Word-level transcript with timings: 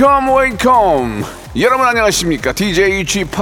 Welcome, 0.00 0.34
welcome. 0.34 1.24
여러분 1.58 1.86
안녕하십니까? 1.86 2.54
DJ 2.54 3.04
Chip 3.04 3.36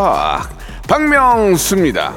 박명수입니다. 0.88 2.12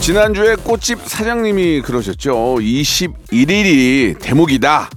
지난주에 0.00 0.56
꽃집 0.56 0.98
사장님이 1.02 1.80
그러셨죠. 1.80 2.56
21일이 2.56 4.18
대목이다. 4.20 4.90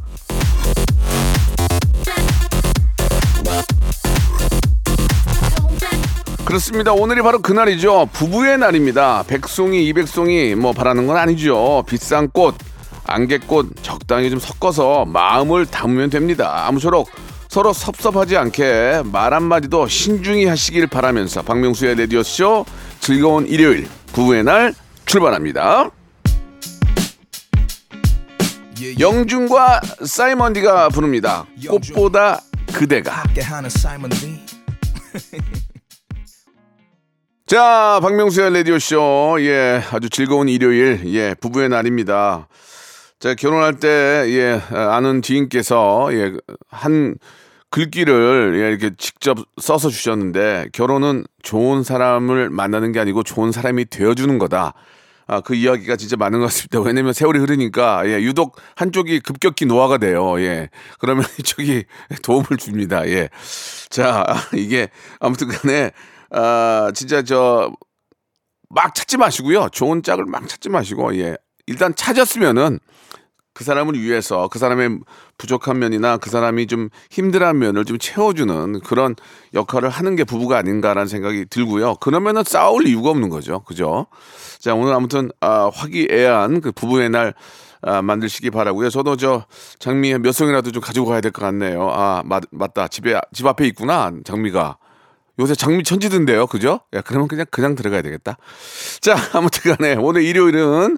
그렇습니다. 6.55 6.93
오늘이 6.93 7.21
바로 7.21 7.39
그날이죠. 7.39 8.07
부부의 8.13 8.57
날입니다. 8.59 9.25
백송이, 9.27 9.85
이백송이 9.87 10.55
뭐 10.55 10.71
바라는 10.71 11.05
건 11.05 11.17
아니죠. 11.17 11.83
비싼 11.85 12.29
꽃, 12.29 12.55
안개꽃 13.03 13.83
적당히 13.83 14.29
좀 14.29 14.39
섞어서 14.39 15.03
마음을 15.03 15.65
담으면 15.65 16.09
됩니다. 16.09 16.65
아무쪼록 16.65 17.09
서로 17.49 17.73
섭섭하지 17.73 18.37
않게 18.37 19.01
말 19.11 19.33
한마디도 19.33 19.89
신중히 19.89 20.45
하시길 20.45 20.87
바라면서 20.87 21.41
박명수의 21.41 21.95
레디오쇼 21.95 22.65
즐거운 23.01 23.47
일요일 23.47 23.89
부부의 24.13 24.45
날 24.45 24.73
출발합니다. 25.05 25.91
영준과 28.97 29.81
사이먼디가 30.05 30.87
부릅니다. 30.87 31.45
꽃보다 31.67 32.39
그대가. 32.71 33.23
자, 37.47 37.99
박명수의 38.01 38.53
라디오쇼. 38.55 39.37
예, 39.41 39.79
아주 39.91 40.09
즐거운 40.09 40.49
일요일. 40.49 41.01
예, 41.13 41.35
부부의 41.39 41.69
날입니다. 41.69 42.47
제가 43.19 43.35
결혼할 43.35 43.79
때, 43.79 43.87
예, 44.29 44.59
아는 44.75 45.21
지인께서, 45.21 46.09
예, 46.13 46.33
한 46.69 47.15
글귀를 47.69 48.59
예, 48.59 48.69
이렇게 48.69 48.95
직접 48.97 49.37
써서 49.61 49.89
주셨는데, 49.89 50.69
결혼은 50.73 51.23
좋은 51.43 51.83
사람을 51.83 52.49
만나는 52.49 52.91
게 52.93 52.99
아니고 52.99 53.21
좋은 53.21 53.51
사람이 53.51 53.91
되어주는 53.91 54.39
거다. 54.39 54.73
아, 55.27 55.41
그 55.41 55.53
이야기가 55.53 55.97
진짜 55.97 56.15
맞는 56.17 56.39
것 56.39 56.47
같습니다. 56.47 56.79
왜냐면 56.81 57.13
세월이 57.13 57.37
흐르니까, 57.37 58.07
예, 58.07 58.23
유독 58.23 58.55
한쪽이 58.75 59.19
급격히 59.19 59.67
노화가 59.67 59.99
돼요. 59.99 60.39
예. 60.39 60.69
그러면 60.97 61.25
이쪽이 61.39 61.83
도움을 62.23 62.57
줍니다. 62.57 63.07
예. 63.07 63.29
자, 63.91 64.25
이게 64.55 64.87
아무튼 65.19 65.47
간에, 65.47 65.91
아, 66.35 66.91
진짜 66.93 67.21
저, 67.23 67.71
막 68.69 68.93
찾지 68.95 69.17
마시고요. 69.17 69.69
좋은 69.71 70.03
짝을 70.03 70.25
막 70.25 70.47
찾지 70.47 70.69
마시고, 70.69 71.15
예. 71.17 71.37
일단 71.67 71.95
찾았으면은 71.95 72.79
그 73.53 73.63
사람을 73.63 73.97
위해서 74.01 74.49
그 74.49 74.59
사람의 74.59 74.99
부족한 75.37 75.79
면이나 75.79 76.17
그 76.17 76.29
사람이 76.29 76.67
좀 76.67 76.89
힘들한 77.09 77.57
면을 77.57 77.85
좀 77.85 77.97
채워주는 77.97 78.81
그런 78.81 79.15
역할을 79.53 79.89
하는 79.89 80.17
게 80.17 80.25
부부가 80.25 80.57
아닌가라는 80.57 81.07
생각이 81.07 81.45
들고요. 81.49 81.95
그러면은 81.95 82.43
싸울 82.45 82.85
이유가 82.85 83.11
없는 83.11 83.29
거죠. 83.29 83.61
그죠? 83.61 84.07
자, 84.59 84.75
오늘 84.75 84.93
아무튼, 84.93 85.31
아, 85.39 85.69
화기애애한 85.73 86.59
그 86.61 86.71
부부의 86.73 87.09
날 87.11 87.33
아, 87.81 88.01
만드시기 88.01 88.49
바라고요. 88.49 88.89
저도 88.89 89.15
저 89.15 89.45
장미 89.79 90.13
몇 90.17 90.33
송이라도 90.33 90.71
좀 90.71 90.81
가지고 90.81 91.05
가야 91.05 91.21
될 91.21 91.31
것 91.31 91.41
같네요. 91.43 91.89
아, 91.91 92.23
맞, 92.25 92.43
맞다. 92.51 92.87
집에, 92.89 93.19
집 93.31 93.45
앞에 93.47 93.65
있구나. 93.67 94.11
장미가. 94.25 94.77
요새 95.39 95.53
장미 95.55 95.83
천지던데요. 95.83 96.47
그죠? 96.47 96.79
야, 96.93 97.01
그러면 97.01 97.27
그냥, 97.27 97.45
그냥 97.51 97.75
들어가야 97.75 98.01
되겠다. 98.01 98.37
자, 99.01 99.15
아무튼 99.33 99.75
간에 99.75 99.95
오늘 99.95 100.23
일요일은 100.23 100.97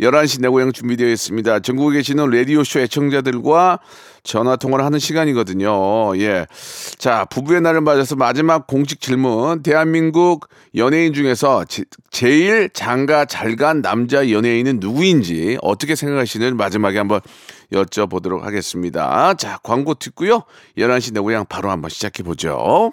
11시 0.00 0.40
내 0.42 0.48
고향 0.48 0.72
준비되어 0.72 1.08
있습니다. 1.08 1.60
전국에 1.60 1.96
계시는 1.98 2.30
라디오쇼 2.30 2.80
애청자들과 2.80 3.80
전화 4.22 4.56
통화를 4.56 4.84
하는 4.84 4.98
시간이거든요. 4.98 6.16
예. 6.18 6.46
자, 6.98 7.24
부부의 7.24 7.62
날을 7.62 7.80
맞아서 7.80 8.14
마지막 8.14 8.66
공식 8.66 9.00
질문. 9.00 9.62
대한민국 9.62 10.48
연예인 10.76 11.14
중에서 11.14 11.64
제, 11.64 11.84
제일 12.10 12.70
장가 12.72 13.24
잘 13.24 13.56
간 13.56 13.82
남자 13.82 14.30
연예인은 14.30 14.78
누구인지 14.78 15.58
어떻게 15.62 15.96
생각하시는 15.96 16.56
마지막에 16.56 16.98
한번 16.98 17.20
여쭤보도록 17.72 18.42
하겠습니다. 18.42 19.34
자, 19.34 19.58
광고 19.64 19.94
듣고요. 19.94 20.42
11시 20.76 21.14
내 21.14 21.20
고향 21.20 21.44
바로 21.48 21.70
한번 21.70 21.90
시작해 21.90 22.22
보죠. 22.22 22.92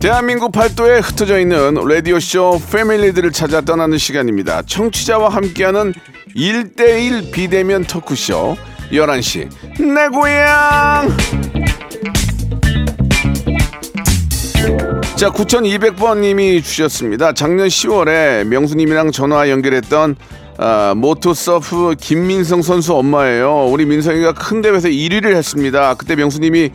대한민국 0.00 0.50
팔도에 0.50 1.00
흩어져 1.00 1.38
있는 1.38 1.74
라디오쇼 1.74 2.62
패밀리들을 2.72 3.32
찾아 3.32 3.60
떠나는 3.60 3.98
시간입니다. 3.98 4.62
청취자와 4.62 5.28
함께하는 5.28 5.92
1대1 6.34 7.30
비대면 7.30 7.84
토크쇼 7.84 8.56
11시 8.92 9.50
내 9.78 10.08
고향 10.08 11.06
자 15.16 15.28
9200번님이 15.28 16.64
주셨습니다. 16.64 17.34
작년 17.34 17.68
10월에 17.68 18.44
명수님이랑 18.44 19.12
전화 19.12 19.50
연결했던 19.50 20.16
아, 20.56 20.94
모토서프 20.96 21.96
김민성 22.00 22.62
선수 22.62 22.94
엄마예요. 22.94 23.66
우리 23.66 23.84
민성이가 23.84 24.32
큰 24.32 24.62
대회에서 24.62 24.88
1위를 24.88 25.34
했습니다. 25.34 25.94
그때 25.94 26.16
명수님이 26.16 26.70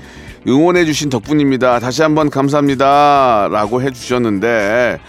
응원해 0.47 0.85
주신 0.85 1.09
덕분입니다. 1.09 1.79
다시 1.79 2.01
한번 2.03 2.29
감사합니다. 2.29 3.47
라고 3.51 3.81
해 3.81 3.91
주셨는데 3.91 4.99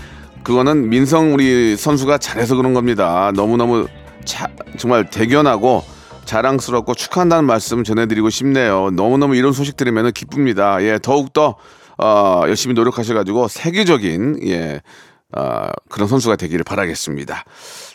그거는 0.42 0.88
민성 0.88 1.34
우리 1.34 1.76
선수가 1.76 2.18
잘해서 2.18 2.56
그런 2.56 2.72
겁니다. 2.72 3.32
너무너무 3.34 3.86
차- 4.24 4.48
정말 4.78 5.10
대견하고 5.10 5.84
자랑스럽고 6.24 6.94
축하한다는 6.94 7.44
말씀 7.44 7.84
전해드리고 7.84 8.30
싶네요. 8.30 8.90
너무너무 8.92 9.36
이런 9.36 9.52
소식 9.52 9.76
들으면 9.76 10.12
기쁩니다. 10.12 10.82
예, 10.82 10.98
더욱더 11.00 11.56
어, 11.98 12.42
열심히 12.46 12.74
노력하셔가지고 12.74 13.48
세계적인 13.48 14.40
예, 14.48 14.80
어, 15.36 15.66
그런 15.88 16.08
선수가 16.08 16.36
되기를 16.36 16.64
바라겠습니다. 16.64 17.44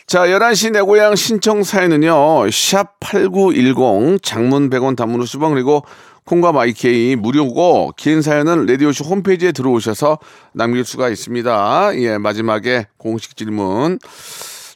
자, 0.06 0.26
11시 0.26 0.72
내 0.72 0.80
고향 0.80 1.14
신청 1.16 1.62
사연은요, 1.62 2.46
샵8910 2.46 4.22
장문 4.22 4.70
100원 4.70 4.96
단문 4.96 5.20
50원 5.20 5.50
그리고 5.52 5.84
콩과 6.24 6.52
마이케이 6.52 7.16
무료고 7.16 7.92
긴 7.96 8.22
사연은 8.22 8.66
라디오쇼 8.66 9.04
홈페이지에 9.04 9.52
들어오셔서 9.52 10.18
남길 10.52 10.84
수가 10.84 11.08
있습니다. 11.08 11.92
예, 11.96 12.18
마지막에 12.18 12.86
공식 12.96 13.36
질문. 13.36 13.98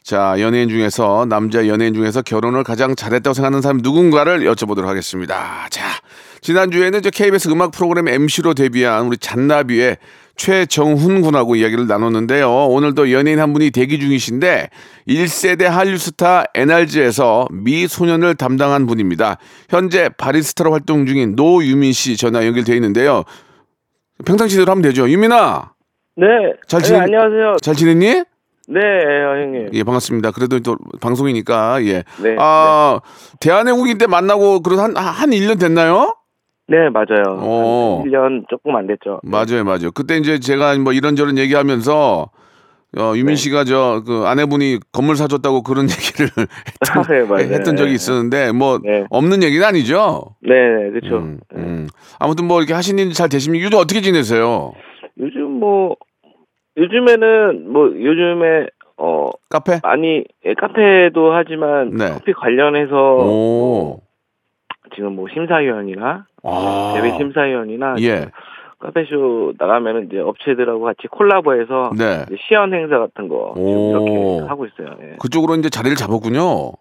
자, 0.03 0.35
연예인 0.39 0.69
중에서, 0.69 1.25
남자 1.27 1.67
연예인 1.67 1.93
중에서 1.93 2.21
결혼을 2.21 2.63
가장 2.63 2.95
잘했다고 2.95 3.33
생각하는 3.33 3.61
사람 3.61 3.79
누군가를 3.79 4.39
여쭤보도록 4.49 4.85
하겠습니다. 4.85 5.67
자, 5.69 5.83
지난주에는 6.41 7.01
저 7.01 7.09
KBS 7.09 7.49
음악 7.49 7.71
프로그램 7.71 8.07
MC로 8.07 8.53
데뷔한 8.53 9.07
우리 9.07 9.17
잔나비의 9.17 9.97
최정훈 10.37 11.21
군하고 11.21 11.55
이야기를 11.55 11.87
나눴는데요. 11.87 12.49
오늘도 12.67 13.11
연예인 13.11 13.39
한 13.39 13.53
분이 13.53 13.71
대기 13.71 13.99
중이신데 13.99 14.69
1세대 15.09 15.63
한류 15.63 15.97
스타 15.97 16.45
NRG에서 16.53 17.47
미 17.51 17.87
소년을 17.87 18.35
담당한 18.35 18.85
분입니다. 18.85 19.37
현재 19.69 20.09
바리스타로 20.17 20.71
활동 20.71 21.05
중인 21.05 21.35
노유민 21.35 21.91
씨 21.91 22.15
전화 22.15 22.45
연결돼 22.45 22.73
있는데요. 22.75 23.23
평상시대로 24.25 24.69
하면 24.71 24.81
되죠. 24.83 25.09
유민아, 25.09 25.71
네. 26.15 26.25
잘 26.67 26.81
네, 26.81 26.87
지내- 26.87 26.99
안녕하세요. 26.99 27.55
잘 27.61 27.75
지냈니? 27.75 28.23
네, 28.69 28.79
형님. 28.79 29.69
예, 29.73 29.83
반갑습니다. 29.83 30.31
그래도 30.31 30.59
또 30.59 30.75
방송이니까 30.99 31.83
예. 31.85 32.03
네, 32.21 32.35
아, 32.37 32.99
대한민국인 33.39 33.97
때 33.97 34.07
만나고 34.07 34.59
그래도 34.61 34.81
한, 34.81 34.97
한 34.97 35.29
1년 35.29 35.59
됐나요? 35.59 36.15
네, 36.69 36.89
맞아요. 36.89 37.37
어. 37.39 38.01
한 38.03 38.09
1년 38.11 38.47
조금 38.49 38.75
안 38.75 38.87
됐죠. 38.87 39.21
맞아요, 39.23 39.63
맞아요. 39.63 39.91
그때 39.93 40.17
이제 40.17 40.39
제가 40.39 40.77
뭐 40.79 40.91
이런저런 40.93 41.37
얘기하면서 41.37 42.29
어, 42.97 43.11
유민 43.15 43.27
네. 43.27 43.35
씨가 43.35 43.63
저 43.65 44.01
그 44.05 44.23
아내분이 44.25 44.79
건물 44.91 45.15
사줬다고 45.17 45.61
그런 45.63 45.87
얘기를 45.91 46.29
했던, 46.37 47.37
네. 47.37 47.43
했던 47.53 47.75
적이 47.75 47.93
있었는데 47.93 48.51
뭐 48.53 48.79
네. 48.83 49.05
없는 49.09 49.43
얘기는 49.43 49.65
아니죠. 49.65 50.35
네, 50.41 50.49
네, 50.53 50.89
그렇죠. 50.91 51.17
음, 51.17 51.39
음. 51.55 51.87
아무튼 52.19 52.45
뭐 52.47 52.59
이렇게 52.59 52.73
하시는 52.73 53.01
일 53.05 53.13
잘 53.13 53.29
되십니까? 53.29 53.65
요즘 53.65 53.77
어떻게 53.77 54.01
지내세요? 54.01 54.73
요즘 55.19 55.59
뭐 55.59 55.95
요즘에는 56.77 57.71
뭐 57.71 57.87
요즘에 57.87 58.67
어 58.97 59.29
카페? 59.49 59.79
많이 59.83 60.23
예, 60.45 60.53
카페도 60.53 61.31
하지만 61.33 61.91
네. 61.91 62.09
커피 62.09 62.33
관련해서 62.33 62.95
오. 62.95 63.99
지금 64.95 65.15
뭐 65.15 65.27
심사위원이나 65.33 66.25
아. 66.43 66.93
대회 66.95 67.17
심사위원이나 67.17 67.95
예. 68.01 68.31
카페쇼 68.79 69.53
나가면은 69.57 70.07
이제 70.07 70.19
업체들하고 70.19 70.81
같이 70.81 71.07
콜라보해서 71.09 71.91
네. 71.97 72.25
시연 72.47 72.73
행사 72.73 72.99
같은 72.99 73.27
거. 73.27 73.53
이렇게 73.57 74.47
하고 74.47 74.65
있어요. 74.65 74.95
예. 75.01 75.15
그쪽으로 75.19 75.55
이제 75.55 75.69
자리를 75.69 75.95
잡았군요. 75.95 76.73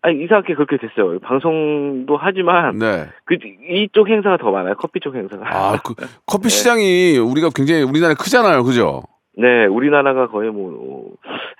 아니 0.00 0.22
이상하게 0.22 0.54
그렇게 0.54 0.76
됐어요. 0.76 1.18
방송도 1.18 2.16
하지만 2.16 2.78
네. 2.78 3.06
그 3.24 3.36
이쪽 3.68 4.08
행사가 4.08 4.36
더 4.36 4.50
많아요. 4.52 4.74
커피 4.76 5.00
쪽 5.00 5.16
행사가. 5.16 5.44
아, 5.44 5.76
그 5.84 5.94
네. 5.98 6.06
커피 6.24 6.48
시장이 6.50 7.18
우리가 7.18 7.50
굉장히 7.54 7.82
우리나라 7.82 8.14
크잖아요. 8.14 8.62
그죠? 8.62 9.02
네, 9.38 9.66
우리나라가 9.66 10.26
거의 10.26 10.50
뭐 10.50 11.12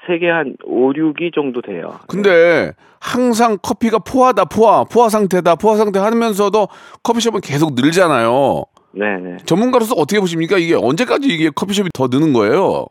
세계 0.08 0.28
한 0.28 0.56
5, 0.64 0.92
6위 0.94 1.32
정도 1.32 1.62
돼요. 1.62 1.92
근데 2.08 2.72
항상 3.00 3.56
커피가 3.62 4.00
포화다, 4.00 4.46
포화, 4.46 4.82
포화 4.82 5.08
상태다, 5.08 5.54
포화 5.54 5.76
상태 5.76 6.00
하면서도 6.00 6.66
커피숍은 7.04 7.40
계속 7.40 7.74
늘잖아요. 7.74 8.64
네, 8.94 9.18
네. 9.18 9.36
전문가로서 9.46 9.94
어떻게 9.94 10.18
보십니까? 10.18 10.58
이게 10.58 10.74
언제까지 10.74 11.28
이게 11.28 11.50
커피숍이 11.54 11.90
더 11.94 12.08
느는 12.08 12.32
거예요? 12.32 12.86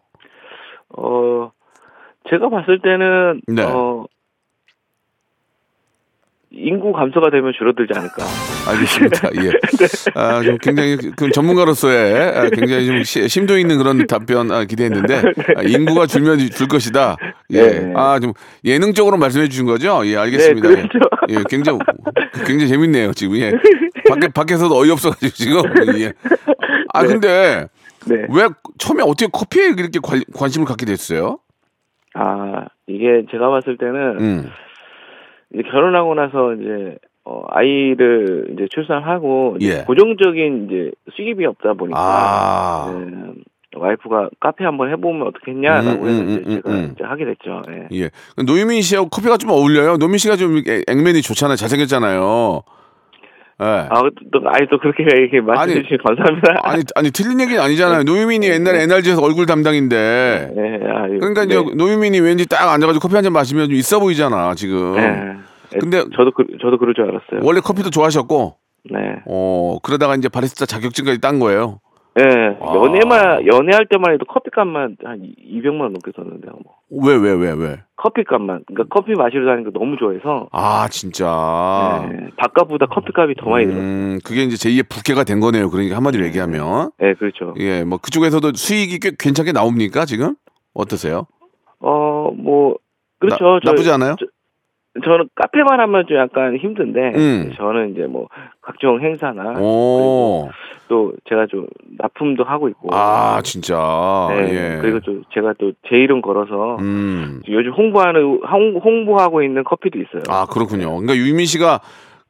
어, 0.97 1.51
제가 2.29 2.47
봤을 2.47 2.79
때는, 2.81 3.41
네. 3.47 3.63
어, 3.63 4.05
인구 6.51 6.93
감소가 6.93 7.29
되면 7.29 7.51
줄어들지 7.57 7.91
않을까. 7.97 8.23
알겠습니다. 8.69 9.29
예. 9.43 9.51
아, 10.15 10.41
좀 10.41 10.57
굉장히 10.59 10.95
그 11.15 11.29
전문가로서의 11.31 12.37
아, 12.37 12.49
굉장히 12.49 12.85
좀 12.87 13.03
시- 13.03 13.27
심도 13.27 13.57
있는 13.57 13.77
그런 13.77 14.07
답변 14.07 14.49
아, 14.51 14.63
기대했는데 14.63 15.21
아, 15.57 15.61
인구가 15.63 16.05
줄면 16.05 16.39
줄 16.51 16.67
것이다. 16.67 17.17
예. 17.51 17.61
네. 17.61 17.93
아, 17.95 18.19
좀 18.19 18.31
예능적으로 18.63 19.17
말씀해 19.17 19.49
주신 19.49 19.65
거죠? 19.65 20.01
예, 20.05 20.15
알겠습니다. 20.15 20.69
네, 20.69 20.75
그렇죠. 20.75 20.99
예, 21.29 21.33
예, 21.35 21.43
굉장히 21.49 21.79
굉장히 22.45 22.67
재밌네요, 22.69 23.11
지금. 23.13 23.35
예. 23.37 23.51
밖에 24.07 24.29
밖에서도 24.29 24.73
어이없어 24.73 25.09
가지고 25.11 25.33
지금. 25.33 25.61
예. 25.99 26.13
아, 26.93 27.01
네. 27.03 27.07
근데 27.09 27.67
네. 28.07 28.15
왜 28.29 28.47
처음에 28.77 29.03
어떻게 29.03 29.27
커피에 29.31 29.73
이렇게 29.77 29.99
관, 30.01 30.21
관심을 30.33 30.65
갖게 30.65 30.85
됐어요? 30.85 31.39
아, 32.13 32.65
이게 32.87 33.25
제가 33.31 33.49
봤을 33.49 33.77
때는, 33.77 34.19
음. 34.21 34.49
이제 35.53 35.63
결혼하고 35.63 36.15
나서 36.15 36.53
이제, 36.53 36.97
어, 37.25 37.43
아이를 37.49 38.49
이제 38.53 38.67
출산하고, 38.71 39.57
이제 39.59 39.79
예. 39.79 39.83
고정적인 39.83 40.65
이제 40.67 40.91
수입이 41.15 41.45
없다 41.45 41.73
보니까, 41.73 41.99
아. 41.99 42.91
네, 42.93 43.33
와이프가 43.75 44.29
카페 44.39 44.63
한번 44.63 44.89
해보면 44.91 45.27
어떻겠냐라고 45.27 46.03
음, 46.03 46.07
해서 46.07 46.21
음, 46.21 46.29
이제 46.29 46.43
음, 46.47 46.55
제가 46.55 46.69
음. 46.69 46.91
이제 46.95 47.03
하게 47.03 47.25
됐죠. 47.25 47.61
예. 47.69 47.87
예. 47.99 48.09
노유민 48.43 48.81
씨하고 48.81 49.09
커피가 49.09 49.37
좀 49.37 49.51
어울려요. 49.51 49.97
노민 49.97 50.17
씨가 50.17 50.35
좀 50.35 50.61
액면이 50.87 51.21
좋잖아요. 51.21 51.55
잘생겼잖아요. 51.57 52.63
예. 53.59 53.65
아, 53.65 54.01
또, 54.31 54.39
아니, 54.49 54.67
또 54.69 54.77
그렇게 54.77 55.01
이렇게 55.03 55.41
말씀해 55.41 55.81
주시면 55.81 55.99
감사합니다. 56.05 56.61
아니 56.63 56.83
아니 56.95 57.09
틀린 57.11 57.39
얘기는 57.41 57.59
아니잖아요. 57.59 58.03
노유민이 58.03 58.47
옛날에 58.47 58.83
NRG에서 58.83 59.21
얼굴 59.21 59.47
담당인데. 59.47 60.51
네, 60.55 60.79
아, 60.91 61.07
그러니까 61.07 61.45
네. 61.45 61.55
이제 61.55 61.75
노유민이 61.75 62.19
왠지 62.19 62.45
딱 62.47 62.71
앉아가지고 62.71 63.01
커피 63.01 63.15
한 63.15 63.23
잔 63.23 63.33
마시면 63.33 63.65
좀 63.69 63.73
있어 63.75 63.99
보이잖아 63.99 64.53
지금. 64.53 64.93
네. 64.95 65.33
근데 65.79 65.97
저도 66.15 66.31
그, 66.31 66.45
저도 66.61 66.77
그럴 66.77 66.93
줄 66.93 67.05
알았어요. 67.05 67.39
원래 67.41 67.59
커피도 67.59 67.89
좋아하셨고, 67.89 68.55
네. 68.91 68.99
어 69.25 69.79
그러다가 69.81 70.15
이제 70.15 70.29
바리스타 70.29 70.65
자격증까지 70.67 71.19
딴 71.19 71.39
거예요. 71.39 71.79
네. 72.17 72.57
아. 72.59 72.73
연애만 72.75 73.45
연애할 73.45 73.85
때만 73.85 74.13
해도 74.13 74.25
커피값만 74.25 74.97
한 75.03 75.19
200만 75.21 75.81
원 75.81 75.93
넘게 75.93 76.11
썼는데요. 76.15 76.51
뭐. 76.63 76.75
왜 77.05 77.15
왜 77.17 77.31
왜 77.33 77.51
왜? 77.51 77.79
커피값만. 77.97 78.63
그러니까 78.67 78.85
커피 78.95 79.11
마시러 79.13 79.45
다니는 79.45 79.71
거 79.71 79.77
너무 79.79 79.97
좋아해서 79.97 80.47
아 80.51 80.87
진짜. 80.89 82.07
네. 82.11 82.29
밥값보다 82.37 82.87
커피값이 82.87 83.35
더 83.39 83.49
많이 83.49 83.65
들었어요. 83.65 83.83
음 83.83 84.19
그게 84.25 84.43
이제 84.43 84.55
제2의 84.55 84.89
부캐가 84.89 85.23
된 85.25 85.39
거네요. 85.39 85.69
그러니까 85.69 85.95
한마디로 85.97 86.25
얘기하면. 86.25 86.91
네, 86.99 87.13
그렇죠. 87.13 87.53
예, 87.59 87.83
뭐 87.83 87.97
그쪽에서도 87.99 88.53
수익이 88.53 88.99
꽤 88.99 89.11
괜찮게 89.17 89.51
나옵니까 89.51 90.05
지금? 90.05 90.35
어떠세요? 90.73 91.27
어, 91.79 92.31
뭐 92.35 92.77
그렇죠. 93.19 93.59
나, 93.63 93.71
나쁘지 93.71 93.91
않아요? 93.91 94.15
저 94.19 94.25
는 95.01 95.29
카페만 95.35 95.79
하면 95.79 96.05
좀 96.07 96.17
약간 96.17 96.57
힘든데 96.57 96.99
음. 97.15 97.53
저는 97.57 97.91
이제 97.91 98.01
뭐 98.07 98.27
각종 98.61 98.99
행사나 99.01 99.59
오, 99.59 100.49
또 100.87 101.13
제가 101.29 101.45
좀 101.47 101.67
납품도 101.99 102.43
하고 102.43 102.67
있고 102.69 102.89
아 102.93 103.41
진짜. 103.43 104.27
네, 104.31 104.75
예. 104.75 104.81
그리고 104.81 104.99
또 105.01 105.21
제가 105.33 105.53
또 105.59 105.71
제 105.87 105.97
이름 105.97 106.21
걸어서 106.21 106.77
음, 106.79 107.41
요즘 107.47 107.71
홍보하는 107.71 108.21
홍- 108.51 108.79
홍보하고 108.83 109.43
있는 109.43 109.63
커피도 109.63 109.99
있어요. 109.99 110.23
아 110.29 110.45
그렇군요. 110.47 110.89
그러니까 110.97 111.15
유민 111.15 111.45
씨가 111.45 111.79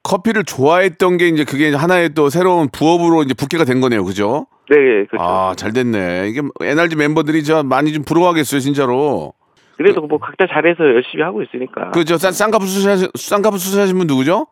커피를 0.03 0.43
좋아했던 0.43 1.17
게 1.17 1.27
이제 1.27 1.43
그게 1.43 1.73
하나의 1.73 2.09
또 2.13 2.29
새로운 2.29 2.67
부업으로 2.71 3.23
이제 3.23 3.33
붙게가 3.33 3.65
된 3.65 3.81
거네요, 3.81 4.03
그죠? 4.05 4.47
네, 4.69 4.75
그렇죠. 5.05 5.17
아, 5.19 5.53
잘 5.57 5.73
됐네. 5.73 6.27
이게 6.29 6.41
NRG 6.61 6.95
멤버들이 6.97 7.43
저 7.43 7.63
많이 7.63 7.91
좀 7.93 8.03
부러워하겠어요, 8.03 8.59
진짜로. 8.61 9.33
그래도 9.77 10.01
뭐 10.01 10.17
각자 10.19 10.45
잘해서 10.51 10.83
열심히 10.83 11.23
하고 11.23 11.41
있으니까. 11.43 11.91
그저 11.91 12.17
쌍꺼풀 12.17 12.67
수술하신 12.67 13.09
쌍꺼풀 13.15 13.59
수술하신 13.59 13.97
분 13.97 14.07
누구죠? 14.07 14.47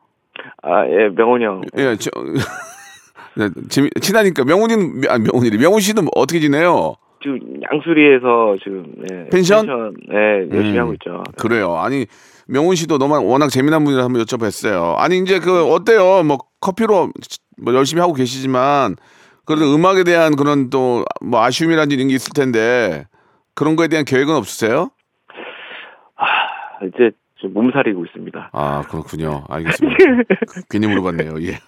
아, 0.61 0.85
예, 0.87 1.09
명훈 1.09 1.41
형. 1.41 1.61
예, 1.77 1.95
저, 1.97 2.09
네, 3.37 3.49
재미, 3.69 3.89
친하니까 4.01 4.43
명훈이는 4.45 5.01
아 5.09 5.17
명훈이 5.17 5.49
명훈 5.57 5.79
씨는 5.81 6.07
어떻게 6.15 6.39
지내요? 6.39 6.95
지금 7.21 7.39
양수리에서 7.71 8.57
지금 8.63 8.85
예, 9.11 9.29
펜션? 9.29 9.65
예, 10.11 10.55
열심히 10.55 10.77
음. 10.77 10.81
하고 10.81 10.93
있죠. 10.93 11.23
그래요. 11.37 11.75
아니 11.75 12.05
명훈 12.47 12.75
씨도 12.75 12.97
너무 12.99 13.15
워낙 13.25 13.49
재미난 13.49 13.83
분이라 13.83 14.03
한번 14.03 14.21
여쭤봤어요. 14.23 14.95
아니 14.97 15.17
이제 15.19 15.39
그 15.39 15.65
어때요? 15.73 16.23
뭐 16.23 16.37
커피로 16.61 17.09
뭐 17.61 17.73
열심히 17.73 17.99
하고 18.01 18.13
계시지만 18.13 18.95
그래도 19.45 19.73
음악에 19.73 20.03
대한 20.03 20.35
그런 20.35 20.69
또 20.69 21.03
뭐 21.21 21.41
아쉬움이라든지 21.43 21.95
이런 21.95 22.07
게 22.09 22.15
있을 22.15 22.33
텐데 22.33 23.05
그런 23.55 23.75
거에 23.75 23.87
대한 23.87 24.05
계획은 24.05 24.33
없으세요? 24.35 24.91
아, 26.85 26.89
이제 26.93 27.11
좀 27.37 27.53
몸살이고 27.53 28.05
있습니다. 28.05 28.49
아 28.53 28.81
그렇군요. 28.89 29.43
알겠습니다. 29.49 29.97
괜히 30.69 30.87
물어봤네요. 30.87 31.41
예. 31.41 31.59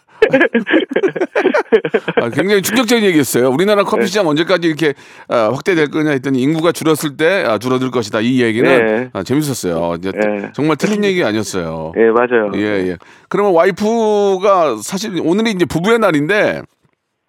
아, 2.21 2.29
굉장히 2.29 2.61
충격적인 2.61 3.03
얘기였어요. 3.05 3.49
우리나라 3.49 3.83
커피 3.83 4.01
네. 4.01 4.07
시장 4.07 4.27
언제까지 4.27 4.67
이렇게 4.67 4.93
아, 5.27 5.49
확대될 5.53 5.89
거냐 5.91 6.11
했더니 6.11 6.41
인구가 6.41 6.71
줄었을 6.71 7.17
때 7.17 7.43
아, 7.45 7.57
줄어들 7.57 7.91
것이다. 7.91 8.21
이 8.21 8.41
얘기는 8.41 8.85
네. 8.85 9.09
아, 9.13 9.23
재밌었어요. 9.23 9.95
이제 9.99 10.11
네. 10.11 10.51
정말 10.53 10.77
틀린 10.77 11.03
얘기 11.03 11.23
아니었어요. 11.23 11.91
예, 11.97 12.05
맞아요. 12.11 12.51
예, 12.55 12.89
예. 12.89 12.97
그러면 13.29 13.53
와이프가 13.53 14.77
사실 14.81 15.19
오늘이 15.23 15.51
이제 15.51 15.65
부부의 15.65 15.99
날인데, 15.99 16.61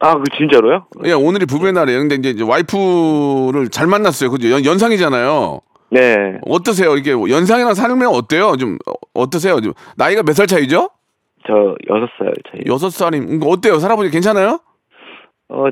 아, 0.00 0.14
그 0.14 0.22
진짜로요? 0.36 0.86
예, 1.04 1.12
오늘이 1.12 1.44
부부의 1.46 1.72
날이에요. 1.72 1.98
근데 2.00 2.14
이제- 2.14 2.30
이제 2.30 2.44
와이프를 2.44 3.68
잘 3.70 3.86
만났어요. 3.88 4.30
그죠? 4.30 4.50
연, 4.50 4.64
연상이잖아요. 4.64 5.60
네. 5.90 6.38
어떠세요? 6.46 6.96
이게 6.96 7.12
연상이랑 7.12 7.74
살면 7.74 8.08
어때요? 8.08 8.56
좀 8.56 8.78
어- 8.86 8.92
어떠세요? 9.14 9.60
좀 9.60 9.72
나이가 9.96 10.22
몇 10.22 10.34
살 10.34 10.46
차이죠? 10.46 10.90
저 11.46 11.74
여섯 11.88 12.08
살 12.18 12.32
차이. 12.50 12.60
여섯 12.66 12.90
살이면 12.90 13.40
어때요? 13.44 13.78
살아보니 13.78 14.10
괜찮아요? 14.10 14.60
어, 15.48 15.64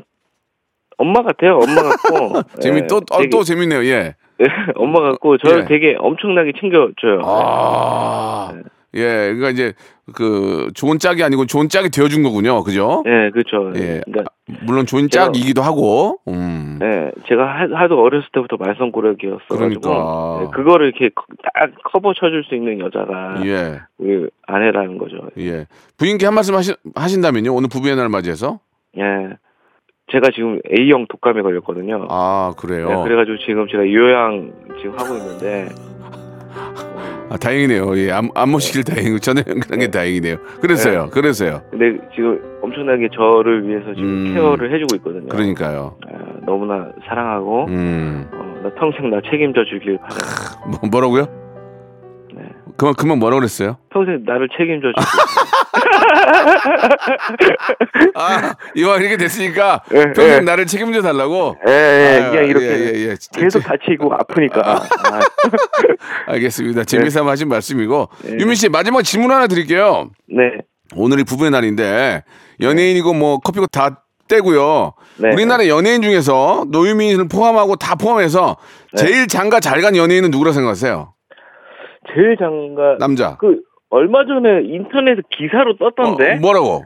엄마 0.98 1.22
같아요. 1.22 1.58
엄마 1.58 1.82
같고. 1.82 2.42
재미 2.62 2.78
예, 2.82 2.86
또, 2.86 2.96
어, 2.96 3.18
되게- 3.18 3.28
또 3.28 3.42
재밌네요. 3.42 3.84
예. 3.84 4.14
엄마 4.76 5.00
같고 5.00 5.36
저를 5.38 5.62
예. 5.62 5.64
되게 5.66 5.96
엄청나게 5.98 6.52
챙겨줘요. 6.58 7.20
아, 7.24 8.52
예. 8.96 9.02
그러니까 9.34 9.50
이제 9.50 9.72
그 10.14 10.68
좋은 10.74 10.98
짝이 10.98 11.22
아니고 11.22 11.46
좋은 11.46 11.68
짝이 11.68 11.90
되어준 11.90 12.22
거군요. 12.22 12.62
그죠? 12.64 13.02
네, 13.04 13.30
그렇죠. 13.30 13.72
예. 13.76 14.00
그러니까 14.04 14.32
물론 14.64 14.86
좋은 14.86 15.04
제가- 15.06 15.10
짝이기도 15.10 15.62
하고. 15.62 16.18
음. 16.28 16.78
네, 16.80 17.10
제가 17.28 17.44
하- 17.44 17.80
하도 17.82 18.00
어렸을 18.02 18.28
때부터 18.32 18.56
말썽꾸러기였어 18.58 19.38
가지고 19.48 19.80
그러니까. 19.80 20.38
네, 20.40 20.50
그거를 20.54 20.86
이렇게 20.88 21.08
커- 21.14 21.24
딱 21.42 21.70
커버 21.92 22.12
쳐줄 22.14 22.44
수 22.44 22.54
있는 22.54 22.78
여자가 22.80 23.42
예. 23.46 23.80
그 23.98 24.28
아내라는 24.46 24.98
거죠. 24.98 25.16
예. 25.38 25.66
부인께 25.98 26.26
한 26.26 26.34
말씀 26.34 26.54
하시, 26.54 26.74
하신다면요? 26.94 27.52
오늘 27.54 27.68
부부의 27.68 27.96
날 27.96 28.08
맞이해서? 28.08 28.60
예. 28.98 29.02
제가 30.12 30.30
지금 30.34 30.60
A형 30.70 31.06
독감에 31.08 31.42
걸렸거든요. 31.42 32.06
아, 32.10 32.52
그래요? 32.56 32.88
네, 32.88 33.02
그래가지고 33.02 33.38
지금 33.44 33.66
제가 33.66 33.82
요양 33.92 34.52
지금 34.80 34.92
하고 34.96 35.16
있는데 35.16 35.66
어, 36.00 36.85
아, 37.28 37.36
다행이네요. 37.36 37.96
예, 37.98 38.12
안, 38.12 38.30
안 38.34 38.50
모시길 38.50 38.84
다행이고 38.84 39.18
전에 39.18 39.42
연결한 39.46 39.80
게 39.80 39.88
다행이네요. 39.88 40.36
그래서요. 40.60 41.08
그래서요. 41.10 41.62
근데 41.70 41.98
지금 42.14 42.40
엄청나게 42.62 43.08
저를 43.14 43.66
위해서 43.68 43.94
지금 43.94 44.26
음. 44.26 44.34
케어를 44.34 44.72
해주고 44.72 44.96
있거든요. 44.96 45.28
그러니까요. 45.28 45.96
아, 46.06 46.18
너무나 46.46 46.90
사랑하고 47.08 47.66
음, 47.66 48.28
어, 48.32 48.60
나 48.62 48.70
평생 48.74 49.10
나 49.10 49.20
책임져 49.30 49.64
주길 49.64 49.98
바라. 49.98 50.16
뭐, 50.66 50.88
뭐라고요? 50.90 51.26
네. 52.34 52.42
그만 52.76 52.94
그만 52.94 53.18
뭐라 53.18 53.36
그랬어요? 53.36 53.76
평생 53.90 54.22
나를 54.24 54.48
책임져 54.56 54.88
주길. 54.88 55.02
아, 58.14 58.54
이왕 58.74 59.00
이렇게 59.00 59.16
됐으니까 59.16 59.82
예, 59.92 60.12
평생 60.12 60.28
예. 60.36 60.40
나를 60.40 60.66
책임져 60.66 61.02
달라고. 61.02 61.56
예, 61.68 61.72
예, 61.72 62.20
아유, 62.22 62.30
그냥 62.30 62.44
이렇게 62.46 62.66
예, 62.66 62.92
예, 62.94 63.08
예. 63.10 63.14
계속 63.34 63.60
다치고 63.62 64.12
아프니까. 64.14 64.62
아, 64.64 64.80
알겠습니다. 66.32 66.84
재미삼아 66.84 67.30
하신 67.32 67.48
말씀이고. 67.48 68.08
네. 68.24 68.36
유민 68.40 68.54
씨 68.54 68.68
마지막 68.68 69.02
질문 69.02 69.30
하나 69.30 69.46
드릴게요. 69.46 70.10
네. 70.28 70.42
오늘이 70.94 71.24
부부의 71.24 71.50
날인데 71.50 72.22
연예인이고 72.60 73.12
뭐 73.14 73.38
커피고 73.38 73.66
다 73.66 74.02
떼고요. 74.28 74.92
네. 75.18 75.30
우리나라 75.32 75.68
연예인 75.68 76.02
중에서 76.02 76.64
노유민을 76.70 77.28
포함하고 77.28 77.76
다 77.76 77.94
포함해서 77.94 78.56
네. 78.96 79.04
제일 79.04 79.26
장가 79.28 79.60
잘 79.60 79.80
간 79.82 79.96
연예인은 79.96 80.30
누구라 80.30 80.52
생각하세요? 80.52 81.12
제일 82.14 82.36
장가 82.38 82.96
남자. 82.98 83.36
그 83.38 83.60
얼마 83.90 84.24
전에 84.26 84.62
인터넷 84.64 85.18
기사로 85.30 85.76
떴던데 85.76 86.34
어, 86.34 86.36
뭐라고? 86.40 86.84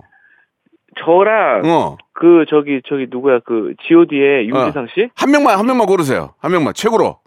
저랑 0.99 1.63
어. 1.65 1.97
그 2.13 2.45
저기 2.49 2.83
저기 2.87 3.07
누구야 3.09 3.41
그 3.45 3.75
G.O.D의 3.87 4.49
윤지상 4.49 4.89
씨? 4.95 5.09
한 5.15 5.31
명만 5.31 5.59
한 5.59 5.67
명만 5.67 5.87
고르세요. 5.87 6.35
한 6.39 6.53
명만 6.53 6.75
최고로. 6.75 7.19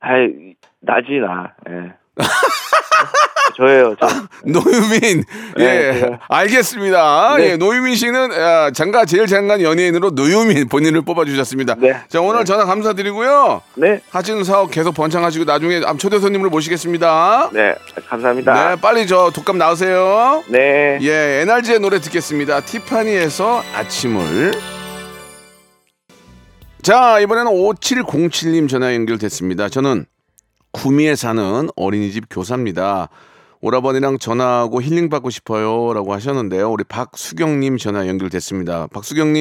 아이 0.00 0.54
나지 0.80 1.18
나. 1.18 1.54
예. 1.68 1.92
저예요. 3.56 3.94
저. 4.00 4.06
노유민. 4.44 5.24
예. 5.58 5.62
네, 5.62 6.18
알겠습니다. 6.28 7.36
네. 7.36 7.50
예. 7.50 7.56
노유민 7.56 7.94
씨는 7.94 8.32
아, 8.32 8.70
장가 8.70 9.04
제일 9.04 9.26
장간 9.26 9.60
연예인으로 9.62 10.10
노유민 10.10 10.68
본인을 10.68 11.02
뽑아 11.02 11.24
주셨습니다. 11.24 11.76
네. 11.78 11.96
자, 12.08 12.20
오늘 12.20 12.44
전화 12.44 12.64
감사드리고요. 12.64 13.62
네. 13.74 14.00
하시는 14.10 14.42
사업 14.44 14.70
계속 14.70 14.94
번창하시고 14.94 15.44
나중에 15.44 15.82
암 15.84 15.98
초대 15.98 16.18
손님으로 16.18 16.50
모시겠습니다. 16.50 17.50
네. 17.52 17.74
감사합니다. 18.08 18.70
네, 18.70 18.80
빨리 18.80 19.06
저 19.06 19.30
독감 19.34 19.58
나오세요. 19.58 20.42
네. 20.48 20.98
예, 21.02 21.42
NRG의 21.42 21.80
노래 21.80 22.00
듣겠습니다. 22.00 22.60
티파니에서 22.60 23.62
아침을. 23.74 24.52
자, 26.82 27.20
이번에는 27.20 27.52
5707님 27.52 28.68
전화 28.68 28.94
연결됐습니다. 28.94 29.68
저는 29.68 30.06
구미에 30.72 31.14
사는 31.14 31.68
어린이집 31.76 32.24
교사입니다. 32.30 33.08
오라버니랑 33.62 34.18
전화하고 34.18 34.80
힐링 34.80 35.08
받고 35.10 35.30
싶어요. 35.30 35.92
라고 35.92 36.14
하셨는데요. 36.14 36.70
우리 36.70 36.82
박수경님 36.84 37.76
전화 37.76 38.06
연결됐습니다. 38.08 38.86
박수경님. 38.92 39.34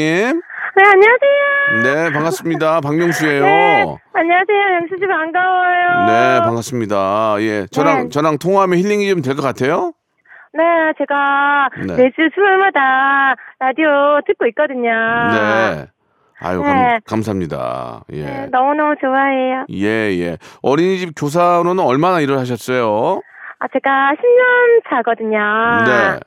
네, 0.76 0.84
안녕하세요. 0.84 1.84
네, 1.84 2.12
반갑습니다. 2.12 2.82
박명수예요. 2.82 3.44
네, 3.44 3.86
안녕하세요. 4.14 4.58
영수 4.82 4.96
씨 5.00 5.08
반가워요. 5.08 6.06
네, 6.08 6.40
반갑습니다. 6.42 7.36
예, 7.40 7.66
저랑 7.72 8.04
네. 8.04 8.10
저랑 8.10 8.38
통화하면 8.40 8.78
힐링이 8.80 9.08
좀 9.10 9.22
될 9.22 9.36
것 9.36 9.42
같아요. 9.42 9.94
네, 10.54 10.64
제가 10.98 11.70
네. 11.88 11.96
매주 11.96 12.16
수요일마다 12.34 13.36
라디오 13.60 14.20
듣고 14.28 14.48
있거든요. 14.48 14.90
네. 15.32 15.86
아유, 16.42 16.62
감, 16.62 16.76
네. 16.76 17.00
감 17.06 17.22
사합니다. 17.22 18.04
예. 18.14 18.24
네, 18.24 18.48
너무너무 18.52 18.96
좋아해요. 19.00 19.66
예, 19.72 20.18
예. 20.20 20.38
어린이집 20.62 21.12
교사로는 21.16 21.84
얼마나 21.84 22.20
일을 22.22 22.40
하셨어요? 22.40 23.22
아, 23.60 23.68
제가 23.74 24.12
10년 24.14 24.90
차거든요. 24.90 25.38
네. 25.86 26.20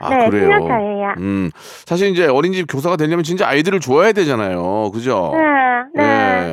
아, 0.00 0.08
네, 0.08 0.28
그래요. 0.30 0.48
10년 0.48 0.66
차예요. 0.68 1.14
음. 1.18 1.50
사실 1.54 2.08
이제 2.08 2.26
어린이집 2.26 2.66
교사가 2.68 2.96
되려면 2.96 3.22
진짜 3.22 3.46
아이들을 3.48 3.78
좋아해야 3.80 4.12
되잖아요. 4.12 4.90
그죠? 4.92 5.30
네, 5.32 6.02
네. 6.02 6.02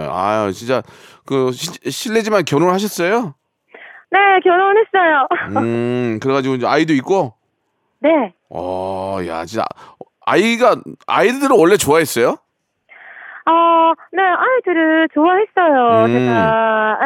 예. 0.04 0.08
아유, 0.12 0.54
진짜 0.54 0.84
그 1.26 1.52
시- 1.52 1.90
실례지만 1.90 2.46
결혼하셨어요? 2.46 3.34
네, 4.12 4.20
결혼했어요. 4.44 5.28
음, 5.66 6.20
그래 6.22 6.34
가지고 6.34 6.56
이제 6.56 6.68
아이도 6.68 6.94
있고 6.94 7.34
네. 8.00 8.34
어, 8.50 9.18
야, 9.28 9.46
진짜 9.46 9.66
아이가 10.26 10.76
아이들을 11.08 11.56
원래 11.58 11.76
좋아했어요? 11.78 12.38
어, 13.50 13.94
네, 14.12 14.22
아이들을 14.22 15.10
좋아했어요. 15.14 16.06
음. 16.06 16.14
제가, 16.14 17.00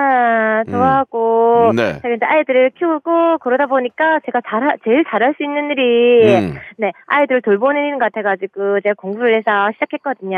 예, 0.68 0.72
좋아하고. 0.72 1.72
음, 1.72 1.76
네. 1.76 2.00
이제 2.00 2.26
아이들을 2.26 2.72
키우고 2.78 3.38
그러다 3.40 3.68
보니까 3.68 4.20
제가 4.26 4.42
잘, 4.48 4.78
제일 4.84 5.04
잘할 5.10 5.34
수 5.38 5.44
있는 5.44 5.72
일이, 5.72 6.36
음. 6.36 6.56
네, 6.78 6.92
아이들 7.08 7.42
돌보는 7.42 7.86
일 7.86 8.00
같아가지고 8.00 8.82
제가 8.82 8.96
공부를 8.98 9.36
해서 9.38 9.72
시작했거든요. 9.74 10.38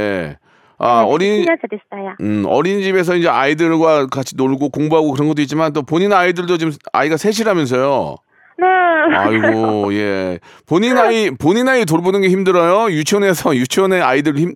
예. 0.00 0.36
아, 0.78 1.02
네, 1.02 1.12
어린 1.12 1.44
10년 1.44 1.60
차 1.60 1.68
됐어요. 1.68 2.14
음, 2.20 2.44
어린이집에서 2.46 3.14
이제 3.16 3.28
아이들과 3.28 4.06
같이 4.06 4.36
놀고 4.36 4.70
공부하고 4.70 5.12
그런 5.12 5.28
것도 5.28 5.40
있지만 5.42 5.72
또 5.72 5.82
본인 5.82 6.12
아이들도 6.12 6.56
지금 6.58 6.72
아이가 6.92 7.16
셋이라면서요. 7.16 8.16
네. 8.56 8.66
아이고, 9.16 9.92
예. 9.94 10.38
본인 10.66 10.96
아이, 10.98 11.30
본인 11.30 11.68
아이 11.68 11.84
돌보는 11.84 12.20
게 12.22 12.28
힘들어요? 12.28 12.90
유치원에서 12.92 13.54
유치원의 13.56 14.02
아이들 14.02 14.36
힘, 14.36 14.54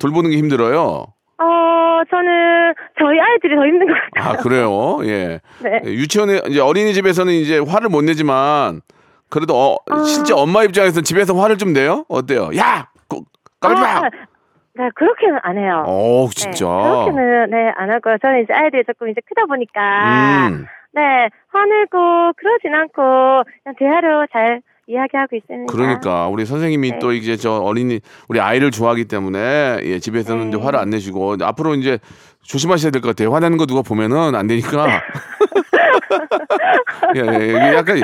돌보는 0.00 0.30
게 0.30 0.36
힘들어요? 0.36 1.06
어, 1.38 2.02
저는 2.10 2.74
저희 2.98 3.18
아이들이 3.20 3.56
더 3.56 3.66
힘든 3.66 3.88
것 3.88 3.94
같아요. 3.94 4.32
아, 4.32 4.36
그래요? 4.42 4.98
예. 5.04 5.40
네. 5.60 5.80
유치원에, 5.84 6.42
이제 6.48 6.60
어린이집에서는 6.60 7.32
이제 7.32 7.58
화를 7.58 7.88
못 7.88 8.02
내지만 8.02 8.80
그래도 9.28 9.56
어, 9.56 9.76
아. 9.90 10.04
실제 10.04 10.34
엄마 10.34 10.62
입장에서는 10.62 11.04
집에서 11.04 11.34
화를 11.34 11.56
좀 11.56 11.72
내요? 11.72 12.04
어때요? 12.08 12.50
야! 12.56 12.88
꼭 13.08 13.26
까불지 13.60 13.80
마! 13.82 13.88
아, 13.88 14.02
네, 14.74 14.88
그렇게는 14.94 15.38
안 15.42 15.58
해요. 15.58 15.84
어, 15.86 16.26
네, 16.28 16.34
진짜. 16.34 16.66
그렇게는, 16.66 17.50
네, 17.50 17.72
안 17.76 17.90
하고요. 17.90 18.16
저는 18.22 18.42
이제 18.42 18.52
아이들이 18.54 18.84
조금 18.86 19.08
이제 19.10 19.20
크다 19.28 19.44
보니까, 19.46 20.48
음. 20.48 20.66
네, 20.94 21.00
화내고 21.48 22.32
그러진 22.36 22.74
않고, 22.74 23.44
그냥 23.62 23.74
대화로 23.78 24.26
잘 24.32 24.60
이야기하고 24.86 25.36
있습니다. 25.36 25.72
그러니까 25.72 26.28
우리 26.28 26.44
선생님이 26.44 26.90
네. 26.92 26.98
또 26.98 27.12
이제 27.12 27.36
저 27.36 27.52
어린이 27.52 28.00
우리 28.28 28.40
아이를 28.40 28.70
좋아하기 28.70 29.06
때문에 29.06 29.78
예, 29.84 29.98
집에서는 30.00 30.50
네. 30.50 30.56
이제 30.56 30.62
화를 30.62 30.78
안 30.78 30.90
내시고 30.90 31.36
앞으로 31.40 31.74
이제 31.76 31.98
조심하셔야 32.42 32.90
될 32.90 33.00
것 33.00 33.08
같아요. 33.10 33.32
화내는 33.32 33.56
거 33.58 33.66
누가 33.66 33.80
보면은 33.82 34.34
안 34.34 34.46
되니까. 34.48 35.00
예, 37.16 37.20
예, 37.20 37.74
약간 37.74 37.98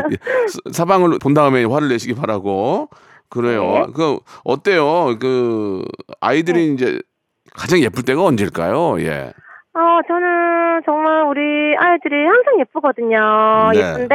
사- 0.48 0.70
사방을 0.72 1.18
본 1.20 1.34
다음에 1.34 1.64
화를 1.64 1.88
내시기 1.88 2.14
바라고. 2.14 2.88
그래요. 3.28 3.62
네. 3.62 3.86
그 3.94 4.18
어때요? 4.44 5.18
그 5.18 5.84
아이들이 6.20 6.72
이제 6.72 7.00
가장 7.54 7.80
예쁠 7.80 8.04
때가 8.04 8.24
언제일까요? 8.24 9.00
예. 9.00 9.32
어, 9.78 10.00
저는 10.08 10.82
정말 10.84 11.22
우리 11.22 11.76
아이들이 11.78 12.26
항상 12.26 12.58
예쁘거든요. 12.58 13.70
네. 13.72 13.78
예쁜데, 13.78 14.14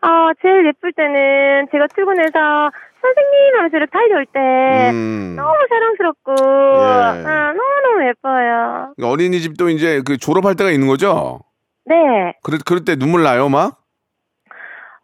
어, 0.00 0.32
제일 0.40 0.66
예쁠 0.66 0.92
때는 0.94 1.68
제가 1.70 1.86
출근해서 1.94 2.70
선생님 3.02 3.56
하면서 3.56 3.76
이렇게 3.76 3.90
달려올 3.90 4.24
때, 4.26 4.90
음. 4.92 5.34
너무 5.36 5.54
사랑스럽고, 5.68 6.32
예. 6.32 7.26
아, 7.26 7.52
너무너무 7.52 8.08
예뻐요. 8.08 8.94
어린이집도 9.02 9.68
이제 9.68 10.00
그 10.06 10.16
졸업할 10.16 10.54
때가 10.56 10.70
있는 10.70 10.88
거죠? 10.88 11.40
네. 11.84 11.96
그럴, 12.42 12.60
그럴 12.64 12.84
때 12.86 12.96
눈물 12.96 13.22
나요, 13.24 13.50
막? 13.50 13.83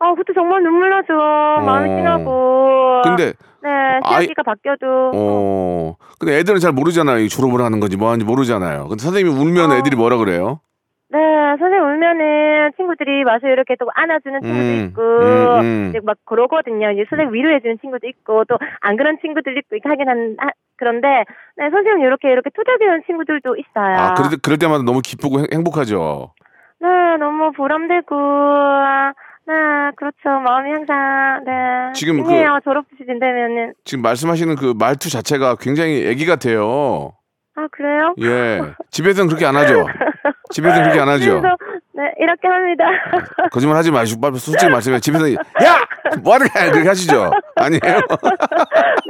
어, 0.01 0.15
그때 0.15 0.33
정말 0.35 0.63
눈물 0.63 0.91
나죠. 0.91 1.13
마음이 1.15 1.91
어. 1.93 1.97
찡하고. 1.97 3.03
근데 3.05 3.33
네, 3.63 3.69
아이- 4.03 4.23
시학기가 4.25 4.43
바뀌어도. 4.43 5.11
어. 5.15 5.95
근데 6.19 6.39
애들은 6.39 6.59
잘 6.61 6.73
모르잖아요. 6.73 7.19
이 7.19 7.29
졸업을 7.29 7.61
하는 7.61 7.81
건지 7.81 7.97
뭐 7.97 8.09
하는지 8.09 8.25
모르잖아요. 8.25 8.89
근데 8.89 9.03
선생님이 9.03 9.37
울면 9.39 9.71
어. 9.71 9.75
애들이 9.77 9.97
뭐라 9.97 10.17
그래요? 10.17 10.61
네, 11.13 11.19
선생님 11.59 11.83
울면은 11.83 12.71
친구들이 12.77 13.25
와서 13.25 13.49
이렇게 13.49 13.75
또 13.81 13.87
안아주는 13.93 14.41
친구도 14.43 14.63
음, 14.63 14.87
있고, 14.87 15.03
음, 15.61 15.93
음. 15.95 16.01
막 16.05 16.17
그러거든요. 16.25 16.93
이제 16.93 17.05
선생님 17.11 17.35
위로해주는 17.35 17.79
친구도 17.81 18.07
있고, 18.07 18.45
또 18.45 18.57
안 18.81 18.97
그런 18.97 19.19
친구들 19.21 19.59
있고, 19.59 19.75
이렇게 19.75 19.89
하긴 19.89 20.09
한, 20.09 20.37
하, 20.39 20.51
그런데, 20.77 21.09
네, 21.57 21.69
선생님 21.69 22.07
이렇게, 22.07 22.31
이렇게 22.31 22.49
토닥이는 22.55 23.03
친구들도 23.07 23.57
있어요. 23.57 23.97
아, 23.99 24.15
그럴, 24.15 24.31
때, 24.31 24.37
그럴 24.41 24.57
때마다 24.59 24.85
너무 24.85 25.01
기쁘고 25.03 25.41
행- 25.41 25.47
행복하죠. 25.53 26.33
네, 26.79 26.87
너무 27.19 27.51
보람되고, 27.53 28.15
네, 29.51 29.91
그렇죠. 29.97 30.41
마음이 30.45 30.71
항상, 30.71 31.43
네. 31.45 31.53
지금 31.95 32.23
그- 32.23 32.29
찡해요. 32.29 32.59
졸업 32.63 32.85
시즌 32.97 33.19
되면은. 33.19 33.73
지금 33.85 34.03
말씀하시는 34.03 34.55
그 34.55 34.75
말투 34.79 35.11
자체가 35.11 35.57
굉장히 35.57 36.07
애기 36.07 36.25
같아요. 36.25 37.13
아, 37.57 37.67
그래요? 37.73 38.15
예. 38.23 38.61
집에서는 38.93 39.27
그렇게 39.29 39.45
안 39.47 39.57
하죠. 39.57 39.85
집에서는 40.53 40.83
그렇게 40.85 41.01
안 41.01 41.09
하죠. 41.09 41.43
네, 41.95 42.13
이렇게 42.19 42.47
합니다. 42.49 42.85
거짓말 43.51 43.77
하지 43.77 43.91
마시고 43.91 44.21
빨리 44.21 44.39
솔직히 44.39 44.71
말씀해. 44.71 45.01
집에서 45.01 45.33
야! 45.33 45.37
뭐 46.23 46.35
하는 46.35 46.47
거야? 46.47 46.71
그렇게 46.71 46.89
하시죠. 46.89 47.31
아니에요? 47.57 47.81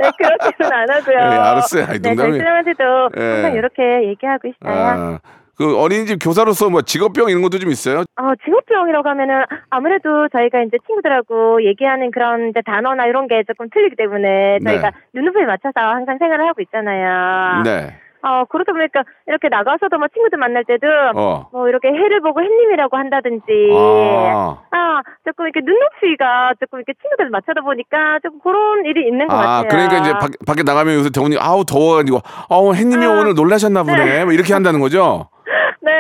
네, 0.01 0.11
그렇게는 0.19 0.73
안 0.73 0.91
하고요. 0.91 1.17
예, 1.17 1.37
알았어요. 1.37 1.85
아이, 1.89 1.99
네, 2.01 2.11
농담이- 2.15 2.17
저희 2.17 2.39
쌤한테도 2.39 2.85
예. 3.19 3.21
항상 3.21 3.53
이렇게 3.55 4.09
얘기하고 4.09 4.49
있어요. 4.49 4.75
아, 4.75 5.19
그 5.61 5.79
어린이집 5.79 6.17
교사로서 6.17 6.71
뭐 6.71 6.81
직업병 6.81 7.29
이런 7.29 7.43
것도 7.43 7.59
좀 7.59 7.71
있어요? 7.71 7.99
어, 7.99 8.33
직업병이라고 8.43 9.07
하면은 9.11 9.45
아무래도 9.69 10.27
저희가 10.33 10.63
이제 10.63 10.79
친구들하고 10.87 11.63
얘기하는 11.65 12.11
그런 12.13 12.55
단어나 12.65 13.05
이런 13.05 13.29
게 13.29 13.45
조금 13.47 13.69
틀리기 13.69 13.95
때문에 13.97 14.61
저희가 14.65 14.91
눈높이에 15.13 15.45
맞춰서 15.45 15.75
항상 15.77 16.17
생활을 16.17 16.49
하고 16.49 16.63
있잖아요. 16.63 17.63
네. 17.65 17.95
어, 18.23 18.45
그러다 18.49 18.73
보니까 18.73 19.03
이렇게 19.27 19.49
나가서도 19.51 19.99
뭐 19.99 20.09
친구들 20.09 20.39
만날 20.39 20.65
때도 20.65 20.87
어. 21.15 21.49
뭐 21.53 21.69
이렇게 21.69 21.89
해를 21.89 22.21
보고 22.21 22.41
햇님이라고 22.41 22.97
한다든지 22.97 23.45
아. 23.75 24.59
아, 24.71 25.03
조금 25.27 25.45
이렇게 25.45 25.61
눈높이가 25.61 26.53
조금 26.61 26.79
이렇게 26.79 26.95
친구들 27.01 27.29
맞춰다 27.29 27.61
보니까 27.61 28.19
조금 28.23 28.41
그런 28.41 28.85
일이 28.87 29.07
있는 29.09 29.29
것 29.29 29.35
아, 29.35 29.63
같아요. 29.63 29.69
그러니까 29.69 29.99
이제 29.99 30.13
밖, 30.13 30.31
밖에 30.47 30.63
나가면 30.63 30.95
요새 30.95 31.11
대원이 31.11 31.37
아우 31.39 31.65
더워가지고 31.65 32.21
아우 32.49 32.75
햇님이 32.75 33.05
아. 33.05 33.21
오늘 33.21 33.35
놀라셨나 33.35 33.83
보네. 33.83 34.25
뭐 34.25 34.33
이렇게 34.33 34.55
한다는 34.55 34.81
거죠. 34.81 35.29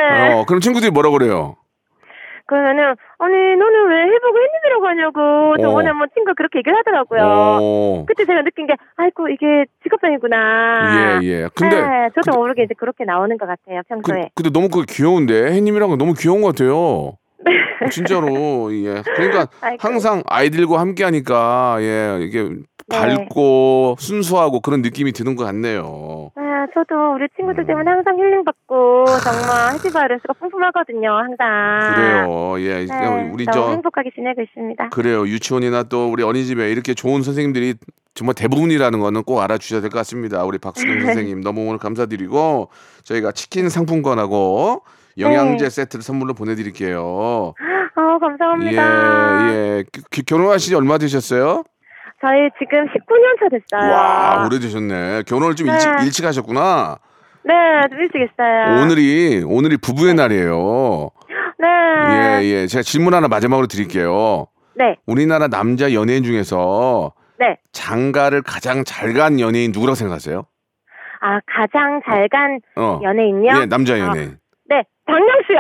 네. 0.01 0.33
어, 0.35 0.45
그럼 0.47 0.61
친구들이 0.61 0.91
뭐라 0.91 1.11
그래요? 1.11 1.57
그러면은 2.47 2.97
아니 3.19 3.35
너는 3.57 3.89
왜 3.91 4.03
해보고 4.13 4.39
햇님이라고 4.43 4.87
하냐고 4.89 5.63
저번에 5.63 5.91
어. 5.91 5.95
뭐 5.95 6.07
친구가 6.13 6.35
그렇게 6.37 6.59
얘기를 6.59 6.77
하더라고요. 6.79 7.21
어. 7.23 8.05
그때 8.09 8.25
제가 8.25 8.43
느낀 8.43 8.67
게 8.67 8.75
아이고 8.97 9.29
이게 9.29 9.67
직업병이구나. 9.85 11.21
예, 11.23 11.27
예. 11.29 11.49
근데 11.55 11.77
네, 11.81 12.09
저도 12.17 12.33
근데- 12.33 12.39
모르게 12.39 12.63
이제 12.65 12.75
그렇게 12.77 13.05
나오는 13.05 13.37
것 13.39 13.47
같아요 13.47 13.83
그, 13.83 13.89
평소에. 13.89 14.31
근데 14.35 14.51
너무 14.51 14.69
그 14.69 14.83
귀여운데 14.89 15.53
햇님이란 15.53 15.89
거 15.91 15.97
너무 15.97 16.15
귀여운 16.19 16.41
것 16.43 16.49
같아요. 16.49 17.13
네. 17.45 17.53
어, 17.87 17.89
진짜로 17.89 18.75
예. 18.75 19.03
그러니까 19.15 19.47
아이고. 19.63 19.77
항상 19.79 20.23
아이들과 20.27 20.81
함께 20.81 21.05
하니까 21.05 21.77
예 21.81 22.19
이게 22.21 22.43
네. 22.43 22.59
밝고 22.89 23.95
순수하고 24.01 24.59
그런 24.61 24.83
느낌이 24.83 25.13
드는 25.13 25.37
것 25.37 25.45
같네요. 25.45 26.33
아, 26.35 26.41
저도 26.75 27.15
우리 27.15 27.25
음. 27.25 27.29
친구들 27.37 27.67
때문에 27.67 27.91
항상 27.91 28.17
힐링 28.19 28.45
받고 28.45 29.05
정말 29.23 29.75
해피바이러스가 29.75 30.33
풍부하거든요 30.35 31.11
항상. 31.11 31.95
그래요. 31.95 32.55
예. 32.61 32.87
네, 32.87 33.31
우리 33.33 33.47
저 33.53 33.71
행복하게 33.71 34.11
지내고 34.15 34.43
있습니다. 34.43 34.89
그래요. 34.91 35.27
유치원이나 35.27 35.85
또 35.85 36.11
우리 36.11 36.23
어린이집에 36.23 36.71
이렇게 36.71 36.95
좋은 36.95 37.23
선생님들이 37.23 37.75
정말 38.15 38.35
대부분이라는 38.35 38.99
거는 39.01 39.23
꼭 39.25 39.41
알아주셔야 39.41 39.81
될 39.81 39.91
것 39.91 39.99
같습니다. 39.99 40.45
우리 40.45 40.59
박수경 40.59 40.99
네. 40.99 41.05
선생님 41.07 41.41
너무 41.43 41.67
오늘 41.69 41.79
감사드리고 41.79 42.69
저희가 43.05 43.33
치킨 43.33 43.69
상품권하고 43.69 44.83
영양제 45.19 45.65
네. 45.65 45.71
세트를 45.71 46.03
선물로 46.03 46.35
보내드릴게요. 46.35 47.55
아, 47.97 48.19
감사합니다. 48.19 49.51
예, 49.51 49.55
예. 49.55 49.85
기- 50.11 50.23
결혼하신 50.25 50.71
지 50.71 50.75
얼마 50.75 50.97
되셨어요? 50.99 51.65
저희 52.21 52.51
지금 52.59 52.87
19년 52.87 53.39
차 53.41 53.49
됐어요. 53.49 53.93
와, 53.93 54.45
오래되셨네. 54.47 55.23
결혼을 55.27 55.55
좀 55.55 55.67
네. 55.69 55.73
일찍, 55.73 55.89
일찍 56.05 56.25
하셨구나. 56.27 56.99
네, 57.45 57.55
좀 57.91 57.99
일찍 58.01 58.19
했어요. 58.21 58.83
오늘이, 58.83 59.43
오늘이 59.47 59.79
부부의 59.79 60.15
날이에요. 60.15 61.11
네. 61.59 61.67
예, 62.43 62.45
예. 62.45 62.67
제가 62.67 62.83
질문 62.83 63.15
하나 63.15 63.29
마지막으로 63.29 63.67
드릴게요. 63.67 64.47
네, 64.75 64.97
우리나라 65.07 65.49
남자 65.49 65.93
연예인 65.93 66.23
중에서 66.23 67.13
네. 67.39 67.57
장가를 67.73 68.43
가장 68.43 68.85
잘 68.85 69.15
간 69.15 69.41
연예인 69.41 69.73
누구라고 69.73 69.95
생각하세요? 69.95 70.45
아, 71.23 71.41
가장 71.47 72.01
잘 72.07 72.29
간 72.29 72.61
어. 72.77 73.01
연예인요? 73.03 73.61
예, 73.63 73.67
남자 73.67 73.99
연예인. 73.99 74.39
네, 74.69 74.83
박명수요. 75.07 75.59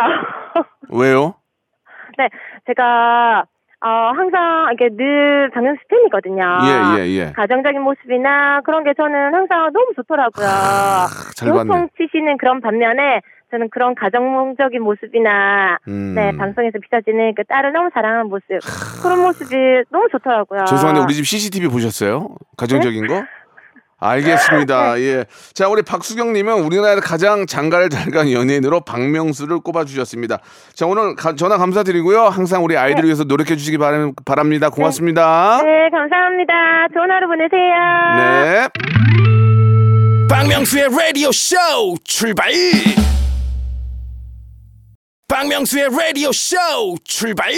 왜요? 0.90 1.34
네, 2.18 2.28
제가 2.66 3.44
어, 3.82 4.12
항상 4.14 4.70
이게 4.74 4.90
늘 4.90 5.50
박명수 5.54 5.80
팬이거든요. 5.88 6.42
예, 6.42 7.00
예, 7.00 7.08
예. 7.08 7.32
가정적인 7.32 7.80
모습이나 7.80 8.60
그런 8.62 8.84
게 8.84 8.92
저는 8.94 9.34
항상 9.34 9.72
너무 9.72 9.86
좋더라고요. 9.96 10.46
잘 11.34 11.50
봤네. 11.50 11.88
치시는 11.96 12.36
그런 12.36 12.60
반면에 12.60 13.22
저는 13.50 13.70
그런 13.70 13.94
가정적인 13.94 14.82
모습이나 14.82 15.78
음. 15.88 16.14
네 16.14 16.30
방송에서 16.36 16.78
비춰지는 16.78 17.34
그 17.34 17.42
딸을 17.44 17.72
너무 17.72 17.88
사랑하는 17.92 18.28
모습 18.28 18.46
그런 19.02 19.22
모습이 19.22 19.56
너무 19.90 20.08
좋더라고요. 20.12 20.66
죄송한데 20.66 21.00
우리 21.00 21.14
집 21.14 21.26
CCTV 21.26 21.68
보셨어요? 21.68 22.28
가정적인 22.58 23.06
거? 23.06 23.24
알겠습니다. 24.00 24.94
네. 24.96 25.00
예. 25.02 25.24
자, 25.52 25.68
우리 25.68 25.82
박수경님은 25.82 26.62
우리나라 26.64 27.00
가장 27.00 27.46
장가를 27.46 27.88
잘 27.90 28.10
간 28.10 28.32
연예인으로 28.32 28.80
박명수를 28.80 29.60
꼽아주셨습니다. 29.60 30.38
자, 30.74 30.86
오늘 30.86 31.14
가- 31.14 31.36
전화 31.36 31.58
감사드리고요. 31.58 32.22
항상 32.24 32.64
우리 32.64 32.76
아이들을 32.76 33.04
위해서 33.04 33.22
노력해 33.24 33.56
주시기 33.56 33.78
바람, 33.78 34.12
바랍니다. 34.24 34.68
고맙습니다. 34.70 35.60
네 35.62 35.88
감사합니다. 35.90 36.52
좋은 36.92 37.10
하루 37.10 37.28
보내세요. 37.28 37.70
네. 38.16 38.68
박명수의 40.28 40.88
라디오 40.96 41.30
쇼 41.32 41.56
출발 42.04 42.50
박명수의 45.28 45.88
라디오 45.96 46.32
쇼 46.32 46.56
출발 47.04 47.52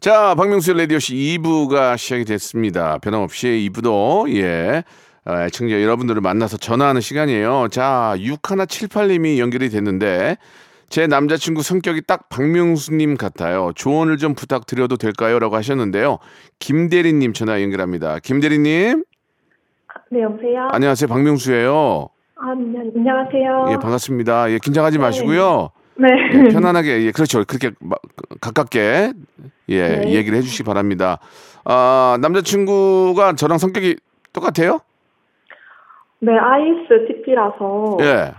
자, 0.00 0.34
박명수의 0.36 0.78
라디오 0.78 0.98
씨 1.00 1.14
2부가 1.14 1.96
시작이 1.98 2.24
됐습니다. 2.24 2.98
변함없이 2.98 3.68
2부도, 3.72 4.32
예. 4.36 4.84
어, 5.28 5.42
애청자 5.42 5.82
여러분들을 5.82 6.20
만나서 6.22 6.56
전화하는 6.56 7.00
시간이에요. 7.02 7.68
자, 7.70 8.14
6178님이 8.16 9.38
연결이 9.38 9.68
됐는데, 9.68 10.38
제 10.88 11.06
남자친구 11.06 11.62
성격이 11.62 12.02
딱 12.06 12.30
박명수님 12.30 13.18
같아요. 13.18 13.72
조언을 13.76 14.16
좀 14.16 14.34
부탁드려도 14.34 14.96
될까요? 14.96 15.38
라고 15.38 15.54
하셨는데요. 15.56 16.16
김대리님 16.60 17.34
전화 17.34 17.60
연결합니다. 17.60 18.20
김대리님, 18.20 19.04
네, 20.10 20.22
여보세요? 20.22 20.68
안녕하세요. 20.72 21.06
박명수예요 21.08 22.08
아, 22.36 22.54
네, 22.54 22.78
안녕하세요. 22.96 23.66
예, 23.72 23.76
반갑습니다. 23.76 24.50
예, 24.52 24.58
긴장하지 24.58 24.96
마시고요. 24.98 25.68
네. 25.98 26.06
예, 26.32 26.48
편안하게, 26.48 27.02
예, 27.02 27.10
그렇죠. 27.12 27.44
그렇게 27.44 27.72
마- 27.80 27.96
가깝게, 28.40 29.12
예, 29.68 29.88
네. 29.88 30.10
얘기를 30.14 30.38
해주시기 30.38 30.62
바랍니다. 30.62 31.18
아, 31.66 32.16
남자친구가 32.22 33.34
저랑 33.34 33.58
성격이 33.58 33.96
똑같아요? 34.32 34.78
네, 36.20 36.36
ISTP라서 36.36 37.98
예, 38.00 38.32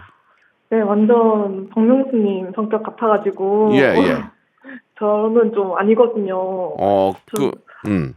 네, 0.70 0.82
완전 0.82 1.70
박명수님 1.70 2.52
성격 2.56 2.84
같아가지고 2.84 3.72
예, 3.74 3.80
예. 3.80 4.24
저는 5.00 5.54
좀 5.54 5.78
아니거든요. 5.78 6.38
어, 6.38 7.14
그, 7.36 7.52
음. 7.88 8.14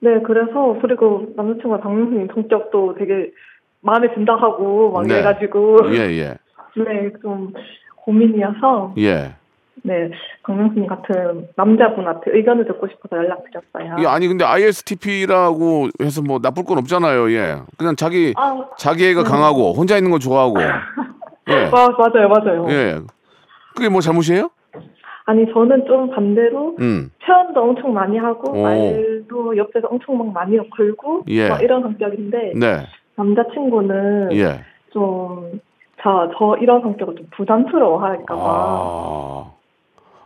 네, 0.00 0.20
그래서 0.22 0.78
그리고 0.80 1.26
남자친구가 1.36 1.80
박명수님 1.80 2.28
성격도 2.34 2.94
되게 2.98 3.32
마음에 3.80 4.12
든다 4.14 4.34
하고 4.34 4.92
막 4.92 5.06
네. 5.06 5.14
이래가지고 5.14 5.94
예, 5.94 5.98
예, 6.16 6.34
네, 6.76 7.12
좀 7.22 7.52
고민이어서 7.96 8.94
예. 8.98 9.34
네, 9.82 10.10
박명수님 10.42 10.86
같은 10.86 11.48
남자분한테 11.56 12.30
의견을 12.32 12.66
듣고 12.66 12.88
싶어서 12.88 13.16
연락드렸어요. 13.16 13.96
예, 14.02 14.06
아니, 14.06 14.26
근데 14.26 14.44
ISTP라고 14.44 15.88
해서 16.00 16.22
뭐 16.22 16.38
나쁠 16.42 16.64
건 16.64 16.78
없잖아요, 16.78 17.30
예. 17.32 17.56
그냥 17.78 17.94
자기, 17.96 18.32
아, 18.36 18.66
자기 18.78 19.06
애가 19.06 19.22
네. 19.22 19.28
강하고, 19.28 19.72
혼자 19.72 19.96
있는 19.96 20.10
거 20.10 20.18
좋아하고, 20.18 20.56
예. 21.48 21.68
마, 21.70 21.88
맞아요, 21.88 22.28
맞아요. 22.28 22.66
예. 22.70 23.00
그게 23.74 23.88
뭐 23.88 24.00
잘못이에요? 24.00 24.50
아니 25.26 25.44
저는 25.52 25.86
좀 25.86 26.08
반대로 26.10 26.76
음. 26.80 27.10
표현도 27.24 27.60
엄청 27.60 27.92
많이 27.92 28.16
하고 28.16 28.52
오. 28.52 28.62
말도 28.62 29.56
옆에서 29.56 29.88
엄청 29.88 30.16
막 30.18 30.32
많이 30.32 30.56
걸고 30.70 31.24
예. 31.26 31.48
막 31.48 31.60
이런 31.62 31.82
성격인데 31.82 32.52
네. 32.54 32.86
남자친구는 33.16 34.32
예. 34.34 34.60
좀저저 34.90 36.58
이런 36.60 36.80
성격을 36.82 37.16
좀 37.16 37.26
부담스러워 37.36 38.00
할까봐 38.00 38.40
아. 38.40 39.55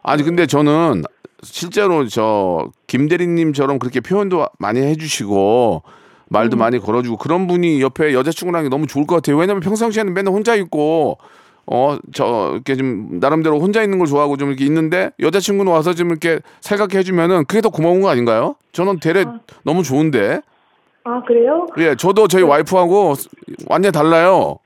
아니 0.03 0.23
근데 0.23 0.47
저는 0.47 1.03
실제로 1.43 2.07
저 2.09 2.71
김대리님처럼 2.87 3.79
그렇게 3.79 4.01
표현도 4.01 4.47
많이 4.59 4.81
해주시고 4.81 5.83
말도 6.29 6.57
많이 6.57 6.79
걸어주고 6.79 7.17
그런 7.17 7.47
분이 7.47 7.81
옆에 7.83 8.15
여자친구랑 8.15 8.69
너무 8.69 8.87
좋을 8.87 9.07
것 9.07 9.17
같아요. 9.17 9.37
왜냐면 9.37 9.61
평상시에는 9.61 10.13
맨날 10.15 10.33
혼자 10.33 10.55
있고 10.55 11.19
어 11.67 11.99
저 12.13 12.51
이렇게 12.55 12.75
좀 12.77 13.21
나름대로 13.21 13.61
혼자 13.61 13.83
있는 13.83 13.99
걸 13.99 14.07
좋아하고 14.07 14.37
좀 14.37 14.49
이렇게 14.49 14.65
있는데 14.65 15.11
여자친구는 15.21 15.71
와서 15.71 15.95
좀 15.95 16.09
이렇게 16.11 16.41
살갑게 16.61 16.99
해주면은 16.99 17.45
그게 17.45 17.61
더 17.61 17.69
고마운 17.69 18.01
거 18.01 18.09
아닌가요? 18.09 18.57
저는 18.73 18.99
되레 19.01 19.25
너무 19.65 19.83
좋은데 19.83 20.41
아 21.05 21.23
그래요? 21.27 21.67
예 21.79 21.95
저도 21.95 22.29
저희 22.29 22.43
와이프하고 22.43 23.15
완전 23.69 23.89
히 23.89 23.93
달라요. 23.93 24.59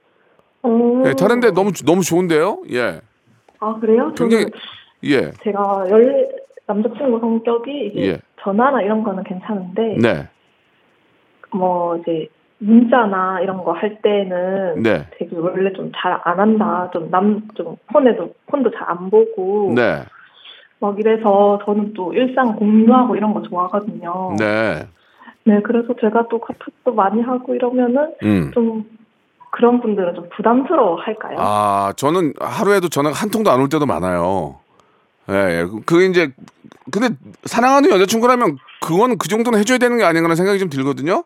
어. 0.62 1.02
예, 1.06 1.12
다른데 1.14 1.50
너무 1.52 1.72
너무 1.84 2.02
좋은데요? 2.02 2.62
예 2.70 3.00
아 3.60 3.74
그래요? 3.80 4.12
굉장히 4.16 4.44
저는 4.44 4.50
예 5.04 5.30
제가 5.42 5.86
열 5.90 6.28
남자친구 6.66 7.20
성격이 7.20 7.86
이제 7.94 8.06
예. 8.06 8.18
전화나 8.40 8.80
이런 8.82 9.02
거는 9.04 9.22
괜찮은데 9.24 9.96
네. 10.00 10.28
뭐 11.52 11.96
이제 11.96 12.28
문자나 12.58 13.40
이런 13.42 13.62
거 13.64 13.72
할 13.72 14.00
때는 14.00 14.82
네. 14.82 15.06
되게 15.18 15.36
원래 15.36 15.72
좀 15.72 15.92
잘 15.94 16.20
안 16.24 16.38
한다 16.40 16.88
좀 16.92 17.10
남 17.10 17.42
좀 17.54 17.76
폰에도 17.92 18.32
폰도 18.46 18.70
잘 18.70 18.84
안 18.88 19.10
보고 19.10 19.72
네. 19.74 20.02
막 20.80 20.98
이래서 20.98 21.58
저는 21.64 21.92
또 21.94 22.12
일상 22.14 22.56
공유하고 22.56 23.16
이런 23.16 23.34
거 23.34 23.42
좋아하거든요. 23.42 24.36
네. 24.38 24.86
네, 25.46 25.60
그래서 25.62 25.94
제가 26.00 26.28
또 26.30 26.40
카톡도 26.40 26.94
많이 26.94 27.20
하고 27.22 27.54
이러면은 27.54 28.14
음. 28.22 28.50
좀 28.54 28.84
그런 29.50 29.80
분들은 29.80 30.14
좀 30.14 30.28
부담스러워 30.34 30.96
할까요? 30.96 31.36
아, 31.38 31.92
저는 31.96 32.32
하루에도 32.40 32.88
전화가 32.88 33.14
한 33.14 33.30
통도 33.30 33.50
안 33.50 33.60
올 33.60 33.68
때도 33.68 33.84
많아요. 33.86 34.56
예, 35.30 35.34
예. 35.60 35.66
그게 35.86 36.06
이제, 36.06 36.32
근데 36.90 37.08
사랑하는 37.44 37.90
여자친구라면 37.90 38.58
그건 38.80 39.16
그 39.18 39.28
정도는 39.28 39.58
해줘야 39.58 39.78
되는 39.78 39.96
게 39.96 40.04
아닌가라는 40.04 40.36
생각이 40.36 40.58
좀 40.58 40.68
들거든요. 40.68 41.24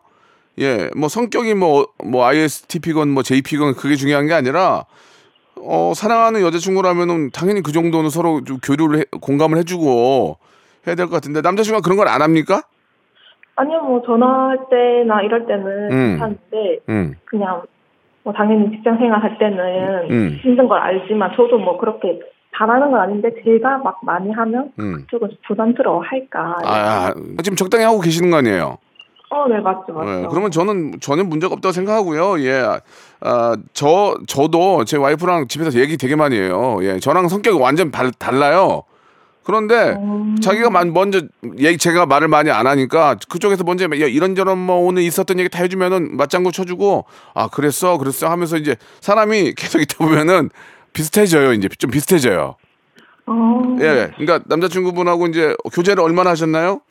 예, 0.59 0.89
뭐 0.95 1.09
성격이 1.09 1.53
뭐, 1.55 1.87
뭐 2.03 2.25
ISTP건 2.25 3.09
뭐 3.09 3.23
JP건 3.23 3.75
그게 3.75 3.95
중요한 3.95 4.27
게 4.27 4.33
아니라, 4.33 4.85
어, 5.61 5.91
사랑하는 5.95 6.41
여자친구라면은 6.41 7.31
당연히 7.31 7.61
그 7.61 7.71
정도는 7.71 8.09
서로 8.09 8.43
좀 8.43 8.57
교류를, 8.63 8.99
해- 8.99 9.05
공감을 9.21 9.57
해주고 9.59 10.37
해야 10.87 10.95
될 10.95 11.07
것 11.07 11.11
같은데, 11.15 11.41
남자친구가 11.41 11.83
그런 11.83 11.97
걸 11.97 12.07
안 12.07 12.21
합니까? 12.21 12.63
아니요, 13.55 13.81
뭐 13.81 14.01
전화할 14.05 14.57
때나 14.69 15.21
이럴 15.21 15.45
때는 15.45 15.91
음. 15.91 16.09
괜찮은데 16.11 16.79
음, 16.87 17.15
그냥 17.25 17.61
뭐 18.23 18.31
당연히 18.33 18.71
직장 18.71 18.97
생활 18.97 19.21
할 19.21 19.37
때는 19.37 20.09
음. 20.09 20.39
힘든 20.41 20.69
걸 20.69 20.79
알지만 20.79 21.31
저도 21.35 21.57
뭐 21.59 21.77
그렇게 21.77 22.19
잘하는 22.57 22.91
건 22.91 22.99
아닌데 22.99 23.29
제가 23.43 23.77
막 23.79 23.99
많이 24.03 24.31
하면 24.31 24.71
음. 24.79 25.05
조금 25.09 25.29
부담스러워 25.47 26.01
할까. 26.03 26.55
아, 26.63 26.73
아, 27.07 27.13
지금 27.43 27.55
적당히 27.55 27.85
하고 27.85 27.99
계시는 27.99 28.31
거 28.31 28.37
아니에요? 28.37 28.77
어, 29.31 29.47
네, 29.47 29.59
맞죠, 29.59 29.93
맞죠. 29.93 30.09
네, 30.09 30.27
그러면 30.29 30.49
저는 30.49 30.93
전혀 31.01 31.23
문제가 31.23 31.53
없다고 31.53 31.71
생각하고요. 31.71 32.39
예. 32.43 32.79
아, 33.21 33.55
저, 33.73 34.15
저도 34.27 34.85
제 34.85 34.97
와이프랑 34.97 35.47
집에서 35.47 35.79
얘기 35.79 35.97
되게 35.97 36.15
많이 36.15 36.35
해요. 36.37 36.79
예. 36.81 36.99
저랑 36.99 37.27
성격이 37.27 37.59
완전 37.61 37.91
달, 37.91 38.11
달라요. 38.11 38.83
그런데 39.43 39.95
음. 39.99 40.35
자기가 40.41 40.69
만- 40.69 40.93
먼저 40.93 41.21
얘기 41.59 41.77
제가 41.77 42.05
말을 42.05 42.27
많이 42.27 42.51
안 42.51 42.67
하니까 42.67 43.15
그쪽에서 43.29 43.63
먼저 43.63 43.85
야, 43.85 43.87
이런저런 44.05 44.57
뭐 44.59 44.77
오늘 44.77 45.01
있었던 45.03 45.39
얘기 45.39 45.49
다 45.49 45.59
해주면은 45.63 46.17
맞장구 46.17 46.51
쳐주고 46.51 47.05
아 47.33 47.47
그랬어 47.47 47.97
그랬어 47.97 48.29
하면서 48.29 48.57
이제 48.57 48.75
사람이 49.01 49.53
계속 49.57 49.81
있다 49.81 49.97
보면은 50.05 50.49
비슷해져요 50.93 51.53
이제. 51.53 51.67
좀 51.69 51.91
비슷해져요. 51.91 52.55
어, 53.27 53.61
예 53.79 54.11
그러니까 54.17 54.39
남자친구분하고 54.47 55.27
이제 55.27 55.55
교제를 55.73 56.03
얼마나 56.03 56.31
하셨나요? 56.31 56.81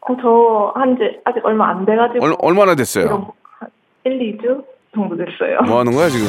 어, 0.00 0.16
저 0.22 0.72
한지 0.74 1.02
아직 1.24 1.44
얼마 1.44 1.70
안 1.70 1.84
돼가지고 1.84 2.24
얼, 2.24 2.34
얼마나 2.40 2.74
됐어요? 2.74 3.04
이런 3.04 3.26
한 3.60 3.68
1, 4.04 4.38
2주 4.38 4.64
정도 4.94 5.16
됐어요. 5.16 5.60
뭐 5.66 5.80
하는 5.80 5.92
거야 5.92 6.08
지금? 6.08 6.26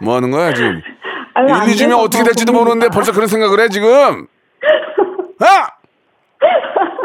뭐 0.00 0.14
하는 0.16 0.30
거야 0.30 0.52
지금? 0.54 0.80
얼마 1.34 1.56
안 1.62 1.68
1, 1.68 1.74
2주면 1.74 1.78
돼서 1.88 1.98
어떻게 2.00 2.18
더 2.18 2.24
될지도. 2.26 2.52
모르는데 2.52 2.88
벌써 2.90 3.12
그런 3.12 3.26
생각을 3.26 3.58
해 3.60 3.68
지금? 3.68 4.26
아 5.40 5.66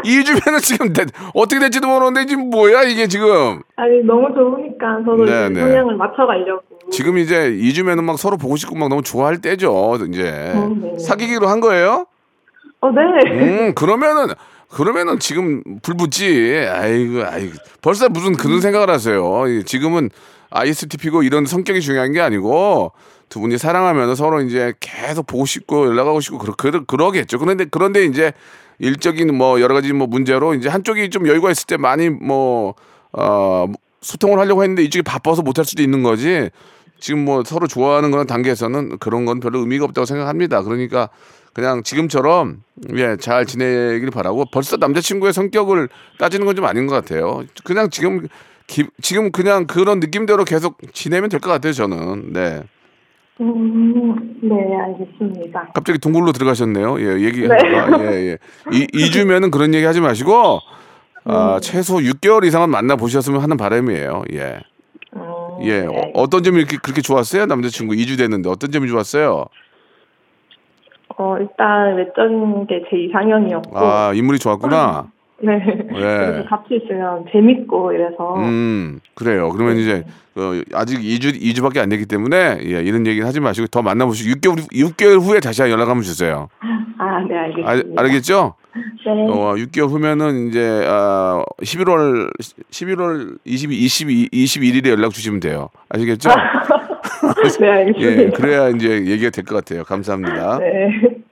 2주면은 0.04 0.60
지금 0.62 0.92
대- 0.92 1.04
어떻게 1.34 1.58
될지도 1.60 1.86
모르는데 1.88 2.26
지금 2.26 2.50
뭐야 2.50 2.82
이게 2.84 3.06
지금 3.06 3.60
아니 3.76 4.02
너무 4.04 4.28
좋으니까 4.34 4.98
저도 5.04 5.24
네, 5.24 5.48
네. 5.50 5.60
성향을 5.60 5.96
맞춰가려고. 5.96 6.62
지금 6.90 7.18
이제 7.18 7.50
2주면은 7.50 8.02
막 8.04 8.18
서로 8.18 8.36
보고 8.36 8.56
싶고 8.56 8.74
막 8.76 8.88
너무 8.88 9.02
좋아할 9.02 9.40
때죠 9.40 9.98
이제 10.08 10.52
어, 10.56 10.68
네. 10.80 10.98
사귀기로 10.98 11.46
한 11.46 11.60
거예요 11.60 12.06
어, 12.80 12.90
네. 12.90 13.30
음 13.68 13.74
그러면은 13.74 14.34
그러면은 14.70 15.18
지금 15.18 15.62
불 15.82 15.96
붙지 15.96 16.66
아이고 16.68 17.22
아이고 17.24 17.52
벌써 17.82 18.08
무슨 18.08 18.32
그런 18.34 18.60
생각을 18.60 18.88
하세요 18.90 19.46
이 19.48 19.64
지금은 19.64 20.10
ISTP고 20.50 21.22
이런 21.22 21.44
성격이 21.46 21.80
중요한 21.80 22.12
게 22.12 22.20
아니고 22.20 22.92
두 23.30 23.40
분이 23.40 23.56
사랑하면 23.56 24.14
서로 24.16 24.42
이제 24.42 24.74
계속 24.80 25.26
보고 25.26 25.46
싶고 25.46 25.86
연락하고 25.86 26.20
싶고 26.20 26.36
그러, 26.38 26.52
그러, 26.54 26.84
그러겠죠 26.84 27.38
그런데 27.38 27.64
그런데 27.64 28.04
이제 28.04 28.32
일적인 28.80 29.34
뭐 29.34 29.60
여러 29.60 29.74
가지 29.74 29.92
뭐 29.92 30.06
문제로 30.06 30.52
이제 30.54 30.68
한쪽이 30.68 31.08
좀 31.10 31.26
여유가 31.26 31.50
있을 31.50 31.66
때 31.66 31.76
많이 31.76 32.10
뭐 32.10 32.74
어, 33.12 33.66
소통을 34.02 34.38
하려고 34.38 34.62
했는데 34.62 34.82
이쪽이 34.82 35.02
바빠서 35.02 35.42
못할 35.42 35.64
수도 35.64 35.82
있는 35.82 36.02
거지 36.02 36.50
지금 36.98 37.24
뭐 37.24 37.42
서로 37.44 37.66
좋아하는 37.66 38.10
그런 38.10 38.26
단계에서는 38.26 38.98
그런 38.98 39.24
건 39.24 39.40
별로 39.40 39.60
의미가 39.60 39.86
없다고 39.86 40.04
생각합니다. 40.04 40.62
그러니까 40.62 41.08
그냥 41.52 41.82
지금처럼 41.82 42.62
예, 42.96 43.16
잘 43.16 43.46
지내길 43.46 44.10
바라고 44.10 44.44
벌써 44.52 44.76
남자친구의 44.76 45.32
성격을 45.32 45.88
따지는 46.18 46.46
건 46.46 46.56
좀 46.56 46.64
아닌 46.66 46.86
것 46.86 46.94
같아요. 46.94 47.42
그냥 47.64 47.90
지금 47.90 48.26
기, 48.66 48.84
지금 49.02 49.30
그냥 49.32 49.66
그런 49.66 50.00
느낌대로 50.00 50.44
계속 50.44 50.78
지내면 50.92 51.28
될 51.30 51.40
것 51.40 51.50
같아요. 51.50 51.72
저는 51.72 52.32
네. 52.32 52.62
음, 53.40 54.38
네, 54.42 54.54
알겠습니다. 54.76 55.70
갑자기 55.74 55.98
동굴로 55.98 56.32
들어가셨네요. 56.32 57.00
예, 57.00 57.20
얘기하다가 57.24 58.04
예, 58.04 58.06
예. 58.32 58.38
이, 58.72 58.86
2주면은 58.88 59.50
그런 59.50 59.72
얘기 59.74 59.84
하지 59.86 60.00
마시고 60.00 60.58
아, 61.24 61.58
최소 61.62 61.96
6개월 61.96 62.44
이상은 62.44 62.68
만나 62.70 62.96
보셨으면 62.96 63.40
하는 63.40 63.56
바람이에요. 63.56 64.24
예. 64.34 64.60
음, 65.16 65.22
예. 65.62 65.82
네, 65.82 66.12
어, 66.14 66.26
떤 66.28 66.42
점이 66.42 66.58
이렇게 66.58 66.76
그렇게 66.82 67.00
좋았어요? 67.00 67.46
남자친구 67.46 67.94
2주 67.94 68.18
됐는데 68.18 68.50
어떤 68.50 68.70
점이 68.70 68.88
좋았어요? 68.88 69.46
어, 71.16 71.36
일단 71.38 71.96
외적인 71.96 72.66
게 72.66 72.82
제 72.90 72.96
이상형이었고. 72.96 73.78
아, 73.78 74.12
인물이 74.14 74.38
좋았구나. 74.38 75.10
네. 75.42 75.52
예. 75.64 76.00
그래서 76.00 76.48
같이 76.48 76.80
있으면 76.82 77.24
재밌고 77.32 77.92
이래서. 77.92 78.36
음, 78.36 79.00
그래요. 79.14 79.50
그러면 79.50 79.78
이제 79.78 80.04
어, 80.36 80.52
아직 80.74 81.00
2주 81.00 81.40
2주밖에 81.40 81.78
안 81.78 81.88
되기 81.88 82.06
때문에 82.06 82.58
예, 82.62 82.82
이런 82.82 83.06
얘기는 83.06 83.26
하지 83.26 83.40
마시고 83.40 83.66
더 83.68 83.80
만나 83.82 84.04
보시고 84.04 84.36
6개월 84.36 84.70
6개월 84.70 85.20
후에 85.20 85.40
다시 85.40 85.62
연락 85.62 85.88
한번 85.88 86.02
주세요. 86.02 86.48
아, 86.98 87.24
네, 87.26 87.34
알, 87.34 87.52
알겠습니다. 87.64 88.02
알겠죠? 88.02 88.54
네. 88.74 89.10
어, 89.30 89.54
6개월 89.54 89.88
후면은 89.88 90.48
이제 90.48 90.84
아, 90.86 91.42
11월 91.62 92.30
11월 92.70 93.38
22 93.44 93.76
22 93.84 94.28
21일에 94.30 94.90
연락 94.90 95.12
주시면 95.12 95.40
돼요. 95.40 95.70
아시겠죠? 95.88 96.28
네, 97.60 97.68
알겠습니다. 97.68 98.22
예, 98.22 98.30
그래야 98.30 98.68
이제 98.70 99.04
얘기가 99.06 99.30
될 99.30 99.44
것 99.44 99.56
같아요. 99.56 99.84
감사합니다. 99.84 100.58
네. 100.58 100.88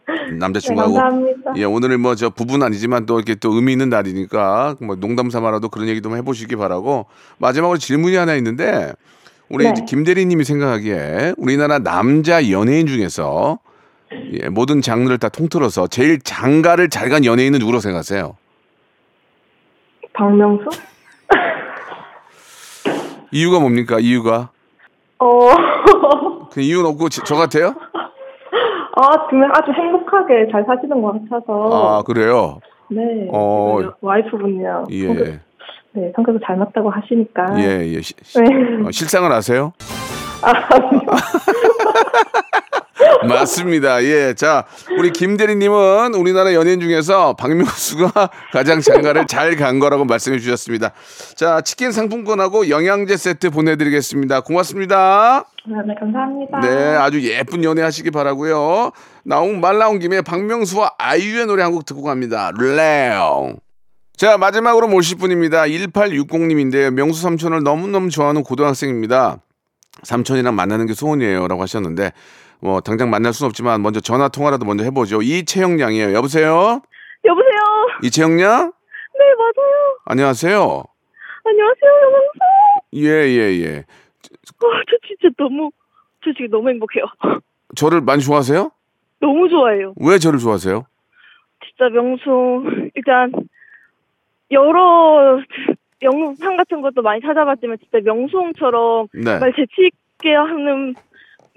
네, 0.07 0.33
남자친구하고 0.39 0.95
감사합니다. 0.95 1.53
예, 1.57 1.65
오늘은 1.65 2.01
뭐 2.01 2.15
저 2.15 2.31
부부는 2.31 2.65
아니지만 2.67 3.07
또 3.07 3.17
이렇게 3.19 3.35
또 3.35 3.53
의미 3.55 3.73
있는 3.73 3.89
날이니까 3.89 4.77
뭐 4.81 4.97
농담 4.97 5.31
삼아라도 5.31 5.69
그런 5.69 5.89
얘기도 5.89 6.09
좀 6.11 6.19
해보시기 6.19 6.57
바라고 6.57 7.07
마지막으로 7.39 7.79
질문이 7.79 8.17
하나 8.17 8.35
있는데 8.37 8.93
우리 9.49 9.65
네. 9.65 9.71
이제 9.71 9.85
김 9.87 10.05
대리님이 10.05 10.45
생각하기에 10.45 11.35
우리나라 11.39 11.79
남자 11.79 12.51
연예인 12.51 12.87
중에서 12.87 13.59
예, 14.33 14.49
모든 14.49 14.81
장르를 14.83 15.19
다 15.19 15.29
통틀어서 15.29 15.87
제일 15.89 16.19
장가를 16.21 16.89
잘 16.91 17.09
간 17.11 17.25
연예인은 17.25 17.59
누구라고 17.59 17.81
생각하세요? 17.81 18.37
박명수? 20.15 20.65
이유가 23.31 23.61
뭡니까? 23.61 23.99
이유가 24.01 24.51
어, 25.21 25.27
그 26.53 26.61
이유는 26.61 26.91
없고 26.91 27.09
지- 27.09 27.21
저 27.25 27.35
같아요? 27.37 27.75
아, 28.97 29.29
정말 29.31 29.51
아주 29.55 29.71
행복하게 29.73 30.49
잘 30.51 30.65
사시는 30.65 31.01
것 31.03 31.13
같아서. 31.29 31.99
아 31.99 32.03
그래요? 32.03 32.59
네. 32.91 33.29
어. 33.33 33.79
성격, 33.81 34.01
예, 34.91 35.07
네, 35.93 36.13
성격도 36.17 36.41
잘 36.45 36.57
맞다고 36.57 36.91
하시니까. 36.91 37.47
예, 37.61 37.87
예. 37.95 38.01
시- 38.01 38.15
시- 38.23 38.41
네. 38.41 38.47
어, 38.87 38.91
실상을 38.91 39.31
아세요? 39.33 39.73
아, 40.43 40.53
맞습니다. 43.29 44.03
예. 44.05 44.35
자, 44.35 44.65
우리 44.99 45.11
김대리님은 45.11 46.15
우리나라 46.15 46.55
연예인 46.55 46.81
중에서 46.81 47.35
박명수가 47.35 48.31
가장 48.53 48.81
장가를 48.81 49.27
잘 49.27 49.49
간 49.59 49.79
거라고 49.79 50.05
말씀해 50.05 50.39
주셨습니다. 50.39 50.93
자, 51.35 51.61
치킨 51.63 51.91
상품권하고 51.91 52.69
영양제 52.69 53.17
세트 53.17 53.51
보내드리겠습니다. 53.51 54.43
고맙습니다. 54.43 55.45
네, 55.67 55.95
감사합니다. 55.99 56.61
네, 56.61 56.97
아주 56.97 57.23
예쁜 57.29 57.65
연애 57.65 57.83
하시기 57.83 58.11
바라고요 58.11 58.93
나온 59.25 59.61
말 59.61 59.79
나온 59.79 59.99
김에 59.99 60.21
박명수와 60.23 60.93
아이유의 60.99 61.47
노래 61.47 61.63
한 61.63 61.73
곡 61.73 61.87
듣고 61.87 62.03
갑니다. 62.03 62.53
레옹. 62.59 63.57
자, 64.17 64.37
마지막으로 64.39 64.89
모실 64.89 65.17
분입니다. 65.19 65.63
1860님인데요. 65.65 66.91
명수 66.91 67.21
삼촌을 67.23 67.63
너무너무 67.63 68.11
좋아하는 68.11 68.43
고등학생입니다. 68.43 69.39
삼촌이랑 70.03 70.55
만나는 70.55 70.87
게 70.87 70.95
소원이에요. 70.95 71.49
라고 71.49 71.63
하셨는데, 71.63 72.13
뭐, 72.61 72.81
당장 72.81 73.11
만날 73.11 73.33
수는 73.33 73.49
없지만, 73.49 73.83
먼저 73.83 74.01
전화 74.01 74.29
통화라도 74.29 74.65
먼저 74.65 74.85
해보죠. 74.85 75.23
이채영 75.23 75.81
양이에요. 75.81 76.13
여보세요? 76.15 76.81
여보세요. 77.25 77.59
이채영 78.03 78.41
양? 78.41 78.73
네 79.19 79.25
맞아요. 79.37 79.99
안녕하세요. 80.05 80.85
안녕하세요 81.45 81.91
영광수. 82.05 82.39
예, 82.95 83.09
예, 83.09 83.61
예. 83.65 83.75
와, 84.63 84.83
저 84.89 84.97
진짜 85.07 85.35
너무 85.37 85.71
저 86.25 86.31
지금 86.33 86.51
너무 86.51 86.69
행복해요. 86.71 87.05
저를 87.75 88.01
많이 88.01 88.23
좋아하세요? 88.23 88.71
너무 89.21 89.49
좋아해요. 89.49 89.95
왜 90.01 90.19
저를 90.19 90.39
좋아하세요? 90.39 90.85
진짜 91.67 91.89
명수 91.93 92.91
일단 92.95 93.33
여러 94.53 95.41
영상 96.03 96.57
같은 96.57 96.81
것도 96.81 97.03
많이 97.03 97.21
찾아봤지만 97.21 97.79
진짜 97.79 97.99
명수홍처럼 98.05 99.09
네. 99.15 99.25
정말 99.25 99.53
재치 99.55 99.91
있게 100.17 100.33
하는 100.35 100.95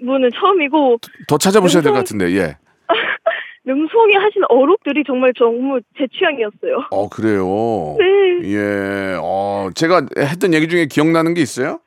분은 0.06 0.30
처음이고 0.34 0.98
더 1.28 1.38
찾아보셔야 1.38 1.82
될 1.82 1.92
것 1.92 1.98
같은데, 1.98 2.30
예. 2.36 2.56
명수홍이 3.64 4.14
하신 4.14 4.42
어록들이 4.48 5.04
정말 5.06 5.32
너무 5.38 5.80
제 5.96 6.06
취향이었어요. 6.12 6.88
어, 6.90 7.08
그래요. 7.08 7.96
네. 7.98 8.50
예, 8.52 9.16
어, 9.22 9.68
제가 9.74 10.06
했던 10.18 10.52
얘기 10.54 10.68
중에 10.68 10.86
기억나는 10.86 11.34
게 11.34 11.40
있어요? 11.42 11.78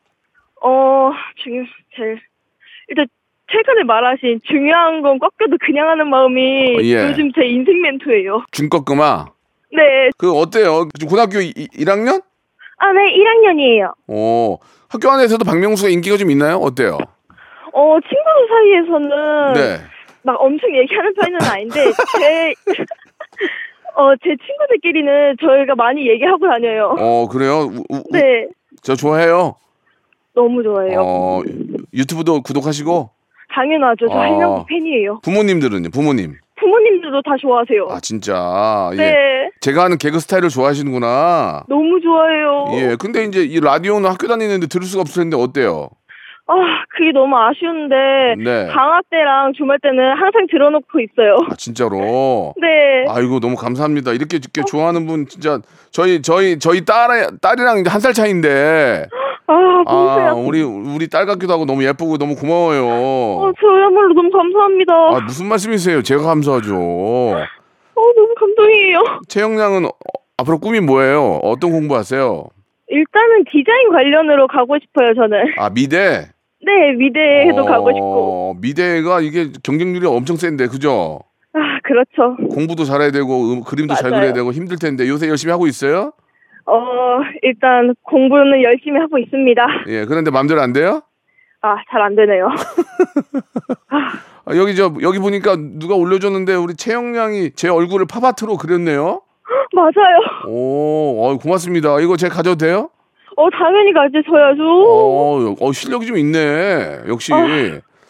어, 0.64 1.12
중요, 1.44 1.64
제일, 1.96 2.20
일단, 2.88 3.08
최근에 3.52 3.84
말하신 3.84 4.40
중요한 4.46 5.02
건 5.02 5.20
꺾여도 5.20 5.58
그냥 5.66 5.90
하는 5.90 6.10
마음이 6.10 6.78
어, 6.78 6.82
예. 6.82 7.10
요즘 7.10 7.32
제 7.34 7.46
인생 7.46 7.82
멘토예요. 7.82 8.46
중꺾음아. 8.52 9.26
네. 9.74 10.10
그 10.18 10.32
어때요? 10.32 10.88
지금 10.98 11.10
고등학교 11.10 11.40
이, 11.42 11.52
1학년? 11.54 12.24
아, 12.78 12.92
네, 12.94 13.02
1학년이에요. 13.14 13.94
어. 14.08 14.58
학교 14.90 15.10
안에서도 15.12 15.44
박명수가 15.44 15.90
인기가 15.90 16.16
좀 16.18 16.32
있나요? 16.32 16.56
어때요? 16.58 16.98
어, 17.78 17.98
친구들 18.00 18.48
사이에서는 18.50 19.54
네. 19.54 19.78
막 20.24 20.42
엄청 20.42 20.74
얘기하는 20.76 21.14
편은 21.14 21.40
아닌데, 21.44 21.92
제, 22.18 22.54
어, 23.96 24.16
제 24.24 24.30
친구들끼리는 24.46 25.36
저희가 25.42 25.76
많이 25.76 26.08
얘기하고 26.10 26.48
다녀요. 26.48 26.96
어, 26.98 27.28
그래요? 27.28 27.64
우- 27.70 27.84
우- 27.90 27.98
우- 27.98 28.04
네. 28.12 28.48
저 28.82 28.96
좋아해요. 28.96 29.56
너무 30.34 30.64
좋아해요. 30.64 31.02
어, 31.02 31.42
유튜브도 31.94 32.42
구독하시고 32.44 33.10
당연하죠. 33.54 34.08
저 34.10 34.16
어. 34.16 34.20
한명국 34.20 34.68
팬이에요. 34.68 35.20
부모님들은요? 35.24 35.90
부모님. 35.92 36.36
부모님들도 36.58 37.22
다 37.22 37.32
좋아하세요. 37.42 37.88
아, 37.90 38.00
진짜. 38.00 38.90
예. 38.94 38.98
네. 38.98 39.50
제가 39.62 39.84
하는 39.86 39.98
개그 39.98 40.20
스타일을 40.20 40.50
좋아하시는구나. 40.50 41.66
너무 41.68 42.00
좋아해요. 42.02 42.66
예. 42.92 42.96
근데 42.98 43.24
이제 43.26 43.44
이 43.44 43.60
라디오는 43.60 44.10
학교 44.10 44.28
다니는데 44.28 44.68
들을 44.68 44.86
수가 44.86 45.02
없을 45.02 45.24
텐데 45.24 45.38
어때요? 45.38 45.90
아, 46.48 46.54
그게 46.96 47.12
너무 47.12 47.36
아쉬운데 47.38 47.96
네. 48.38 48.68
방학 48.72 49.04
때랑 49.10 49.54
주말 49.58 49.80
때는 49.82 49.98
항상 50.16 50.46
들어놓고 50.50 51.00
있어요. 51.00 51.38
아, 51.50 51.56
진짜로. 51.56 52.54
네. 52.62 53.06
아이고 53.10 53.40
너무 53.40 53.56
감사합니다. 53.56 54.12
이렇게 54.12 54.38
이렇게 54.38 54.62
좋아하는 54.68 55.08
분 55.08 55.26
진짜 55.28 55.60
저희 55.90 56.22
저희 56.22 56.60
저희 56.60 56.86
딸 56.86 57.28
딸이랑 57.42 57.80
이제 57.80 57.90
한살 57.90 58.14
차인데 58.14 59.08
아. 59.48 59.84
아 59.88 60.34
우리 60.34 60.62
우리 60.62 61.08
딸 61.08 61.26
같기도 61.26 61.54
하고 61.54 61.66
너무 61.66 61.84
예쁘고 61.84 62.18
너무 62.18 62.36
고마워요. 62.36 62.86
어, 62.86 63.52
저야말로 63.60 64.14
너무 64.14 64.30
감사합니다. 64.30 64.94
아 64.94 65.20
무슨 65.22 65.48
말씀이세요? 65.48 66.02
제가 66.04 66.24
감사하죠. 66.24 66.76
어, 66.76 67.46
너무 67.96 68.36
감동이에요. 68.40 69.04
채영 69.28 69.60
양은 69.60 69.86
어, 69.86 69.90
앞으로 70.38 70.60
꿈이 70.60 70.80
뭐예요? 70.80 71.40
어떤 71.44 71.72
공부하세요? 71.72 72.46
일단은 72.88 73.46
디자인 73.52 73.92
관련으로 73.92 74.48
가고 74.48 74.78
싶어요, 74.80 75.14
저는. 75.16 75.54
아 75.58 75.70
미대. 75.70 76.35
네, 76.66 76.94
미대에도 76.98 77.62
어, 77.62 77.66
가고 77.66 77.92
싶고. 77.92 78.58
미대가 78.62 79.22
이게 79.22 79.50
경쟁률이 79.64 80.06
엄청 80.08 80.36
센데 80.36 80.68
그죠? 80.68 81.20
아, 81.54 81.60
그렇죠. 81.84 82.36
공부도 82.54 82.84
잘해야 82.84 83.12
되고 83.12 83.54
음, 83.54 83.64
그림도 83.64 83.94
잘 83.96 84.10
맞아요. 84.10 84.22
그려야 84.22 84.34
되고 84.34 84.52
힘들 84.52 84.78
텐데 84.78 85.08
요새 85.08 85.30
열심히 85.30 85.52
하고 85.52 85.68
있어요? 85.68 86.12
어, 86.66 86.76
일단 87.44 87.94
공부는 88.04 88.64
열심히 88.64 89.00
하고 89.00 89.18
있습니다. 89.20 89.66
예. 89.88 90.06
그런데 90.06 90.32
마음대로 90.32 90.62
안 90.62 90.74
돼요? 90.74 91.02
아, 91.62 91.76
잘 91.92 92.02
안 92.02 92.16
되네요. 92.16 92.50
아, 94.46 94.56
여기 94.56 94.76
저 94.76 94.92
여기 95.02 95.20
보니까 95.20 95.56
누가 95.58 95.96
올려줬는데 95.96 96.56
우리 96.56 96.76
채영 96.76 97.16
양이 97.16 97.52
제 97.52 97.70
얼굴을 97.70 98.06
팝아트로 98.08 98.58
그렸네요. 98.58 99.22
맞아요. 99.74 100.48
오, 100.48 101.24
어, 101.26 101.38
고맙습니다. 101.38 102.00
이거 102.00 102.18
제가 102.18 102.36
가져도 102.36 102.58
돼요? 102.58 102.90
어, 103.38 103.50
당연히 103.50 103.94
가지셔야죠. 103.94 104.64
어, 104.64 105.56
어, 105.60 105.72
실력이 105.74 106.06
좀 106.06 106.18
있네. 106.18 107.02
역시. 107.08 107.34
아. 107.34 107.46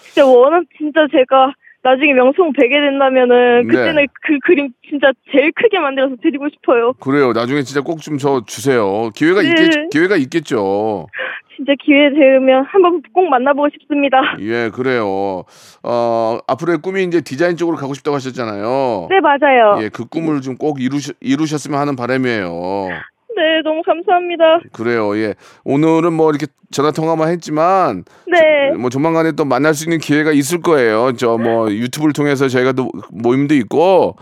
진짜 0.02 0.26
워낙 0.26 0.64
진짜 0.78 1.06
제가 1.12 1.54
나중에 1.84 2.14
명성 2.14 2.52
되게 2.60 2.74
된다면은 2.80 3.68
그때는 3.68 3.96
네. 3.96 4.08
그 4.24 4.40
그림 4.46 4.70
진짜 4.90 5.12
제일 5.32 5.52
크게 5.52 5.78
만들어서 5.80 6.16
드리고 6.22 6.48
싶어요. 6.50 6.94
그래요. 7.00 7.32
나중에 7.34 7.62
진짜 7.64 7.82
꼭 7.82 8.00
좀 8.02 8.18
저 8.18 8.42
주세요. 8.48 9.10
기회가 9.16 9.42
네. 9.42 9.50
있겠 9.50 9.90
기회가 9.92 10.16
있겠죠. 10.16 11.08
진짜 11.56 11.74
기회 11.84 12.10
되면 12.12 12.66
한번 12.66 13.02
꼭 13.14 13.30
만나보고 13.30 13.70
싶습니다. 13.74 14.20
예, 14.42 14.70
그래요. 14.74 15.44
어, 15.84 16.38
앞으로의 16.48 16.80
꿈이 16.82 17.04
이제 17.04 17.22
디자인 17.22 17.56
쪽으로 17.56 17.78
가고 17.78 17.94
싶다고 17.94 18.16
하셨잖아요. 18.16 19.08
네, 19.10 19.20
맞아요. 19.22 19.78
예, 19.82 19.90
그 19.90 20.06
꿈을 20.06 20.42
좀 20.42 20.58
꼭 20.58 20.82
이루셨, 20.82 21.16
이루셨으면 21.22 21.80
하는 21.80 21.96
바람이에요. 21.96 22.90
네, 23.36 23.62
너무 23.64 23.82
감사합니다. 23.84 24.62
그래요. 24.72 25.18
예. 25.18 25.36
오늘은 25.64 26.14
뭐 26.14 26.30
이렇게 26.30 26.48
전화 26.72 26.92
통화만 26.92 27.30
했지만 27.30 28.04
네. 28.28 28.72
뭐 28.78 28.90
조만간에 28.90 29.34
또 29.34 29.46
만날 29.46 29.74
수 29.74 29.84
있는 29.86 29.98
기회가 30.00 30.32
있을 30.32 30.62
거예요. 30.62 31.14
저 31.18 31.38
뭐 31.38 31.70
유튜브를 31.72 32.14
통해서 32.14 32.48
저희가 32.48 32.72
또 32.72 32.90
모임도 33.12 33.54
있고 33.56 34.16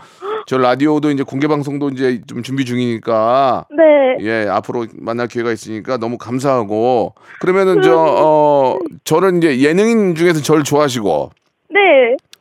저 0.46 0.58
라디오도 0.58 1.10
이제 1.10 1.22
공개 1.22 1.46
방송도 1.48 1.90
이제 1.90 2.20
좀 2.26 2.42
준비 2.42 2.64
중이니까 2.64 3.66
네. 3.70 3.84
예 4.20 4.46
앞으로 4.48 4.86
만날 5.00 5.26
기회가 5.28 5.50
있으니까 5.52 5.96
너무 5.96 6.18
감사하고 6.18 7.14
그러면은 7.40 7.82
저 7.82 7.94
어 7.96 8.78
저는 9.04 9.38
이제 9.38 9.60
예능인 9.60 10.14
중에서 10.14 10.40
저를 10.42 10.62
좋아하시고 10.64 11.30
네. 11.70 11.80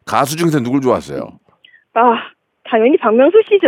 가수 0.06 0.36
중에서 0.36 0.60
누굴 0.60 0.82
좋아하세요? 0.82 1.20
아, 1.96 2.02
당연히 2.70 2.98
박명수 2.98 3.38
씨죠. 3.48 3.68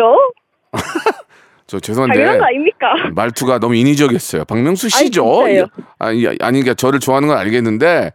저 1.68 1.80
죄송한데 1.80 2.14
당연한 2.14 2.40
거 2.40 2.46
아닙니까? 2.46 2.94
말투가 3.16 3.60
너무 3.60 3.76
인위적이었어요. 3.76 4.46
박명수 4.46 4.90
씨죠? 4.90 5.46
진짜요? 5.48 5.68
아니 5.98 6.26
아니 6.28 6.38
그러니까 6.38 6.74
저를 6.76 7.00
좋아하는 7.00 7.28
건 7.28 7.38
알겠는데 7.38 8.12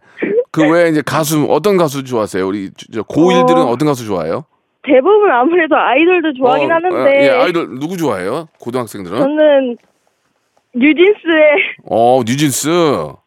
그 0.51 0.69
외에 0.69 0.89
이제 0.89 1.01
가수 1.05 1.45
어떤 1.49 1.77
가수 1.77 2.03
좋아하세요? 2.03 2.45
우리 2.47 2.71
저 2.93 3.01
고1들은 3.03 3.57
어. 3.57 3.71
어... 3.71 3.77
떤 3.77 3.87
가수 3.87 4.05
좋아해요? 4.05 4.45
대부분 4.83 5.29
아무래도 5.31 5.75
아이돌도 5.75 6.33
좋아하긴 6.39 6.71
어, 6.71 6.75
하는데 6.75 7.25
예, 7.25 7.29
아이돌 7.29 7.79
누구 7.79 7.97
좋아해요? 7.97 8.47
고등학생들은? 8.59 9.17
저는 9.17 9.77
뉴진스의 10.73 11.51
어, 11.89 12.21
뉴진스. 12.25 12.69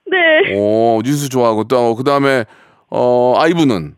네 0.07 0.57
어, 0.57 0.99
뉴진스 1.05 1.29
좋아하고 1.29 1.65
또 1.65 1.95
그다음에 1.95 2.45
어, 2.91 3.35
아이브는 3.39 3.95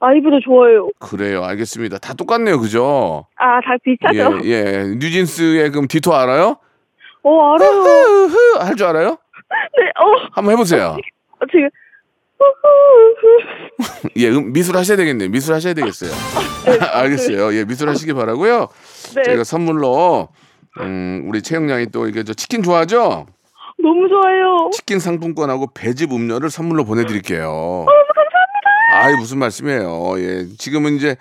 아이브도 0.00 0.40
좋아요. 0.44 0.90
그래요. 1.00 1.44
알겠습니다. 1.44 1.98
다 1.98 2.14
똑같네요. 2.14 2.60
그죠? 2.60 3.26
아, 3.36 3.60
다 3.60 3.76
비슷하죠? 3.82 4.38
예, 4.44 4.50
예. 4.50 4.84
뉴진스의 4.96 5.70
그럼 5.70 5.88
디토 5.88 6.14
알아요? 6.14 6.56
어, 7.24 7.54
알아요. 7.54 8.28
할 8.60 8.76
줄 8.76 8.86
알아요? 8.86 9.08
네, 9.76 9.84
어, 10.00 10.28
한번 10.32 10.52
해 10.52 10.56
보세요. 10.56 10.96
어, 11.40 11.46
지금 11.50 11.68
예, 14.16 14.28
음, 14.30 14.52
미술 14.52 14.76
하셔야 14.76 14.96
되겠네요. 14.96 15.28
미술 15.30 15.54
하셔야 15.54 15.74
되겠어요. 15.74 16.10
알겠어요. 16.94 17.52
예, 17.54 17.64
미술 17.64 17.88
하시기 17.88 18.12
바라고요. 18.14 18.68
네, 19.16 19.22
저희가 19.24 19.42
선물로 19.44 20.28
음, 20.80 21.24
우리 21.26 21.42
채영 21.42 21.68
양이 21.70 21.86
또 21.86 22.06
이게 22.06 22.22
저 22.22 22.34
치킨 22.34 22.62
좋아하죠? 22.62 23.26
너무 23.82 24.08
좋아요. 24.08 24.70
치킨 24.72 25.00
상품권하고 25.00 25.68
배즙 25.74 26.12
음료를 26.12 26.50
선물로 26.50 26.84
보내드릴게요. 26.84 27.86
감사합니다. 27.86 28.27
아이 28.90 29.14
무슨 29.14 29.38
말씀이에요. 29.38 30.14
예, 30.18 30.46
지금은 30.58 30.96
이제 30.96 31.16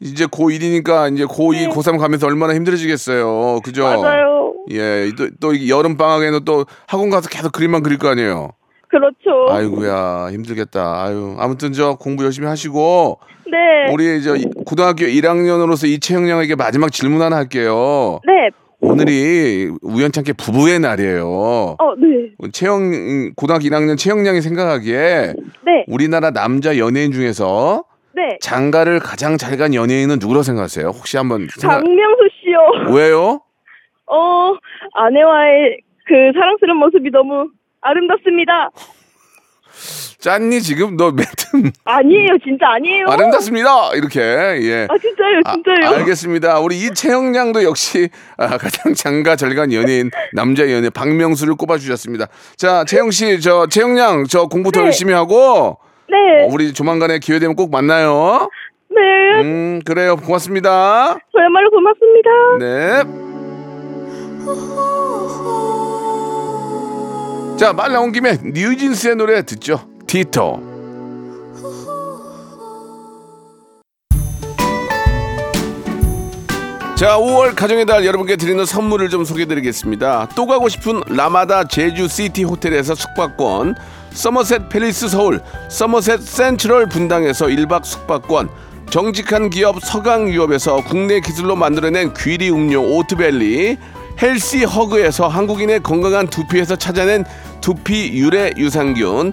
이제 0.00 0.26
고1이니까 0.26 1.12
이제 1.14 1.24
고2, 1.24 1.68
고3 1.72 1.98
가면서 1.98 2.26
얼마나 2.26 2.54
힘들어지겠어요. 2.54 3.60
그죠? 3.64 3.88
네. 3.88 3.96
맞아요. 3.96 4.54
예, 4.70 5.10
또, 5.16 5.28
또 5.40 5.54
이게 5.54 5.68
여름 5.68 5.96
방학에는 5.96 6.44
또 6.44 6.64
학원 6.86 7.10
가서 7.10 7.28
계속 7.28 7.52
그림만 7.52 7.82
그릴 7.82 7.98
거 7.98 8.08
아니에요. 8.08 8.50
그렇죠. 8.88 9.50
아이고야 9.50 10.28
힘들겠다. 10.32 11.02
아유 11.04 11.34
아무튼 11.38 11.72
저 11.72 11.94
공부 11.94 12.24
열심히 12.24 12.46
하시고 12.46 13.18
네, 13.50 13.92
우리 13.92 14.22
저 14.22 14.36
이- 14.36 14.44
고등학교 14.66 15.06
1학년으로서 15.06 15.88
이채영 15.88 16.28
양에게 16.28 16.56
마지막 16.56 16.92
질문 16.92 17.22
하나 17.22 17.36
할게요. 17.36 18.20
네, 18.26 18.50
오늘이 18.82 19.70
우연찮게 19.80 20.32
부부의 20.32 20.80
날이에요. 20.80 21.76
어, 21.78 21.94
네, 21.96 22.48
채영 22.52 23.32
고등학교 23.36 23.64
1학년 23.64 23.96
채영 23.96 24.26
양이 24.26 24.40
생각하기에 24.40 25.34
네, 25.64 25.84
우리나라 25.86 26.32
남자 26.32 26.76
연예인 26.78 27.12
중에서 27.12 27.84
네. 28.14 28.36
장가를 28.40 28.98
가장 28.98 29.36
잘 29.38 29.56
간 29.56 29.72
연예인은 29.74 30.18
누구라고 30.18 30.42
생각하세요? 30.42 30.88
혹시 30.88 31.16
한번 31.16 31.46
생각 31.56 31.76
박명수 31.82 32.28
씨요. 32.40 32.92
왜요? 32.94 33.40
어, 34.06 34.52
아내와의 34.94 35.78
그 36.06 36.14
사랑스러운 36.34 36.78
모습이 36.78 37.10
너무 37.10 37.48
아름답습니다. 37.80 38.70
짠니 40.22 40.62
지금 40.62 40.96
너 40.96 41.10
멘트 41.10 41.72
아니에요, 41.84 42.38
진짜 42.44 42.74
아니에요. 42.74 43.06
아름답습니다 43.08 43.90
이렇게 43.94 44.20
예. 44.20 44.86
아, 44.88 44.96
진짜요, 44.96 45.40
아, 45.44 45.52
진짜요. 45.52 45.98
알겠습니다. 45.98 46.60
우리 46.60 46.78
이채영 46.78 47.34
양도 47.34 47.64
역시 47.64 48.08
아, 48.36 48.56
가장 48.56 48.94
장가 48.94 49.34
절간 49.34 49.72
연예인 49.72 50.12
남자 50.32 50.70
연예 50.70 50.90
박명수를 50.90 51.56
꼽아주셨습니다. 51.56 52.28
자 52.56 52.84
채영 52.84 53.10
씨, 53.10 53.40
저 53.40 53.66
채영 53.66 53.98
양, 53.98 54.24
저 54.24 54.46
공부 54.46 54.70
더 54.70 54.80
네. 54.80 54.86
열심히 54.86 55.12
하고 55.12 55.78
네, 56.08 56.44
어, 56.44 56.48
우리 56.52 56.72
조만간에 56.72 57.18
기회 57.18 57.40
되면 57.40 57.56
꼭 57.56 57.72
만나요. 57.72 58.48
네, 58.90 59.42
음 59.42 59.80
그래요, 59.84 60.16
고맙습니다. 60.16 61.16
저야말로 61.32 61.70
고맙습니다. 61.70 62.30
네. 62.60 63.02
자, 67.58 67.72
말 67.72 67.92
나온 67.92 68.12
김에 68.12 68.38
뉴진스의 68.42 69.16
노래 69.16 69.42
듣죠. 69.42 69.91
디토. 70.12 70.60
자, 76.96 77.16
5월 77.16 77.56
가정의 77.56 77.86
달 77.86 78.04
여러분께 78.04 78.36
드리는 78.36 78.62
선물을 78.62 79.08
좀 79.08 79.24
소개해드리겠습니다. 79.24 80.28
또 80.36 80.46
가고 80.46 80.68
싶은 80.68 81.00
라마다 81.06 81.66
제주 81.66 82.08
시티 82.08 82.44
호텔에서 82.44 82.94
숙박권, 82.94 83.74
서머셋 84.10 84.68
팰리스 84.68 85.08
서울, 85.08 85.40
서머셋 85.70 86.20
센트럴 86.20 86.90
분당에서 86.90 87.46
1박 87.46 87.82
숙박권, 87.82 88.50
정직한 88.90 89.48
기업 89.48 89.82
서강유업에서 89.82 90.84
국내 90.84 91.20
기술로 91.20 91.56
만들어낸 91.56 92.12
귀리 92.12 92.50
음료 92.50 92.82
오트밸리, 92.82 93.78
헬시 94.20 94.64
허그에서 94.64 95.26
한국인의 95.26 95.82
건강한 95.82 96.26
두피에서 96.26 96.76
찾아낸 96.76 97.24
두피 97.62 98.12
유래 98.12 98.52
유산균, 98.58 99.32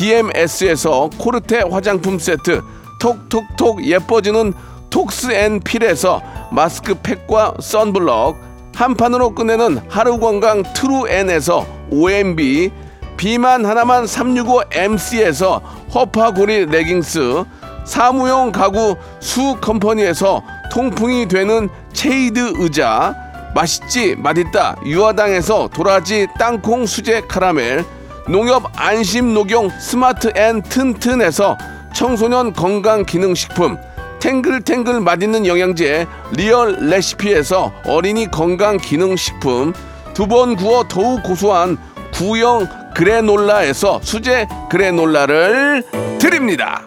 DMS에서 0.00 1.10
코르테 1.18 1.64
화장품 1.70 2.18
세트, 2.18 2.62
톡톡톡 3.00 3.84
예뻐지는 3.84 4.54
톡스앤필에서 4.88 6.22
마스크팩과 6.50 7.56
선블럭, 7.60 8.36
한 8.74 8.94
판으로 8.94 9.34
끝내는 9.34 9.82
하루 9.90 10.18
건강 10.18 10.62
트루엔에서 10.74 11.66
OMB, 11.90 12.72
비만 13.18 13.66
하나만 13.66 14.06
365MC에서 14.06 15.60
허파고리 15.94 16.66
레깅스, 16.66 17.44
사무용 17.84 18.52
가구 18.52 18.96
수 19.20 19.56
컴퍼니에서 19.60 20.42
통풍이 20.72 21.28
되는 21.28 21.68
체이드 21.92 22.54
의자, 22.56 23.14
맛있지 23.54 24.16
맛있다 24.16 24.76
유화당에서 24.86 25.68
도라지 25.68 26.26
땅콩 26.38 26.86
수제 26.86 27.22
카라멜, 27.28 27.84
농협 28.30 28.62
안심 28.76 29.34
녹용 29.34 29.70
스마트 29.80 30.30
앤 30.36 30.62
튼튼에서 30.62 31.58
청소년 31.92 32.52
건강 32.52 33.04
기능 33.04 33.34
식품, 33.34 33.76
탱글탱글 34.20 35.00
맛있는 35.00 35.46
영양제 35.46 36.06
리얼 36.30 36.76
레시피에서 36.78 37.72
어린이 37.84 38.30
건강 38.30 38.76
기능 38.76 39.16
식품, 39.16 39.72
두 40.14 40.28
번 40.28 40.54
구워 40.54 40.86
더욱 40.86 41.24
고소한 41.24 41.76
구형 42.14 42.68
그래놀라에서 42.94 43.98
수제 44.00 44.46
그래놀라를 44.70 45.82
드립니다. 46.20 46.84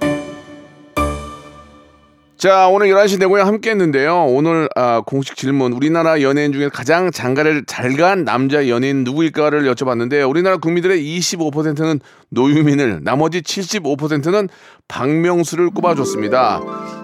자, 2.44 2.68
오늘 2.68 2.88
11시 2.88 3.20
내고야 3.20 3.48
함께 3.48 3.70
했는데요. 3.70 4.26
오늘 4.26 4.68
아, 4.76 5.02
공식 5.06 5.38
질문. 5.38 5.72
우리나라 5.72 6.22
연예인 6.22 6.52
중에 6.52 6.68
가장 6.68 7.10
장가를 7.10 7.64
잘 7.68 7.96
간 7.96 8.26
남자 8.26 8.68
연예인 8.68 9.06
누구일까를 9.06 9.64
여쭤봤는데 9.74 10.30
우리나라 10.30 10.58
국민들의 10.58 11.00
25%는 11.02 12.02
노유민을, 12.32 13.00
나머지 13.02 13.42
75%는 13.42 14.50
박명수를 14.90 15.70
꼽아줬습니다. 15.70 16.60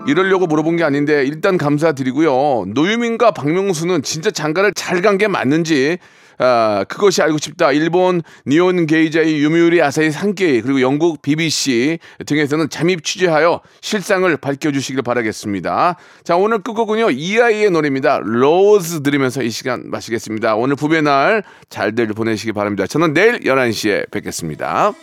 이러려고 0.08 0.46
물어본 0.46 0.76
게 0.76 0.84
아닌데 0.84 1.24
일단 1.26 1.58
감사드리고요. 1.58 2.66
노유민과 2.74 3.32
박명수는 3.32 4.04
진짜 4.04 4.32
장가를 4.32 4.74
잘 4.74 5.02
간 5.02 5.18
게 5.18 5.30
맞는지 5.30 6.00
아, 6.40 6.86
그것이 6.88 7.22
알고 7.22 7.38
싶다. 7.38 7.72
일본 7.74 8.22
니온 8.48 8.88
게이자의 8.88 9.40
유미우리 9.40 9.82
아사히 9.82 10.10
산케이 10.10 10.62
그리고 10.62 10.82
영국 10.82 11.22
BBC 11.22 12.00
등에서는 12.26 12.70
잠입 12.70 13.04
취재하여 13.04 13.62
실상을 13.82 14.36
밝혀주시길 14.38 15.04
바라겠습니다. 15.04 15.98
자 16.24 16.36
오늘 16.38 16.60
끝곡은요 16.60 17.12
이아이의 17.12 17.72
노래입니다. 17.72 18.22
로즈 18.24 19.04
들으면서 19.04 19.44
이 19.44 19.50
시간 19.50 19.90
마시겠습니다. 19.90 20.56
오늘 20.56 20.78
부배 20.78 21.02
날 21.02 21.44
잘들 21.70 22.08
보내시기 22.08 22.54
바랍니다. 22.54 22.88
저는 22.88 23.14
내일 23.14 23.42
11시에 23.42 24.10
뵙겠습니다. 24.10 24.94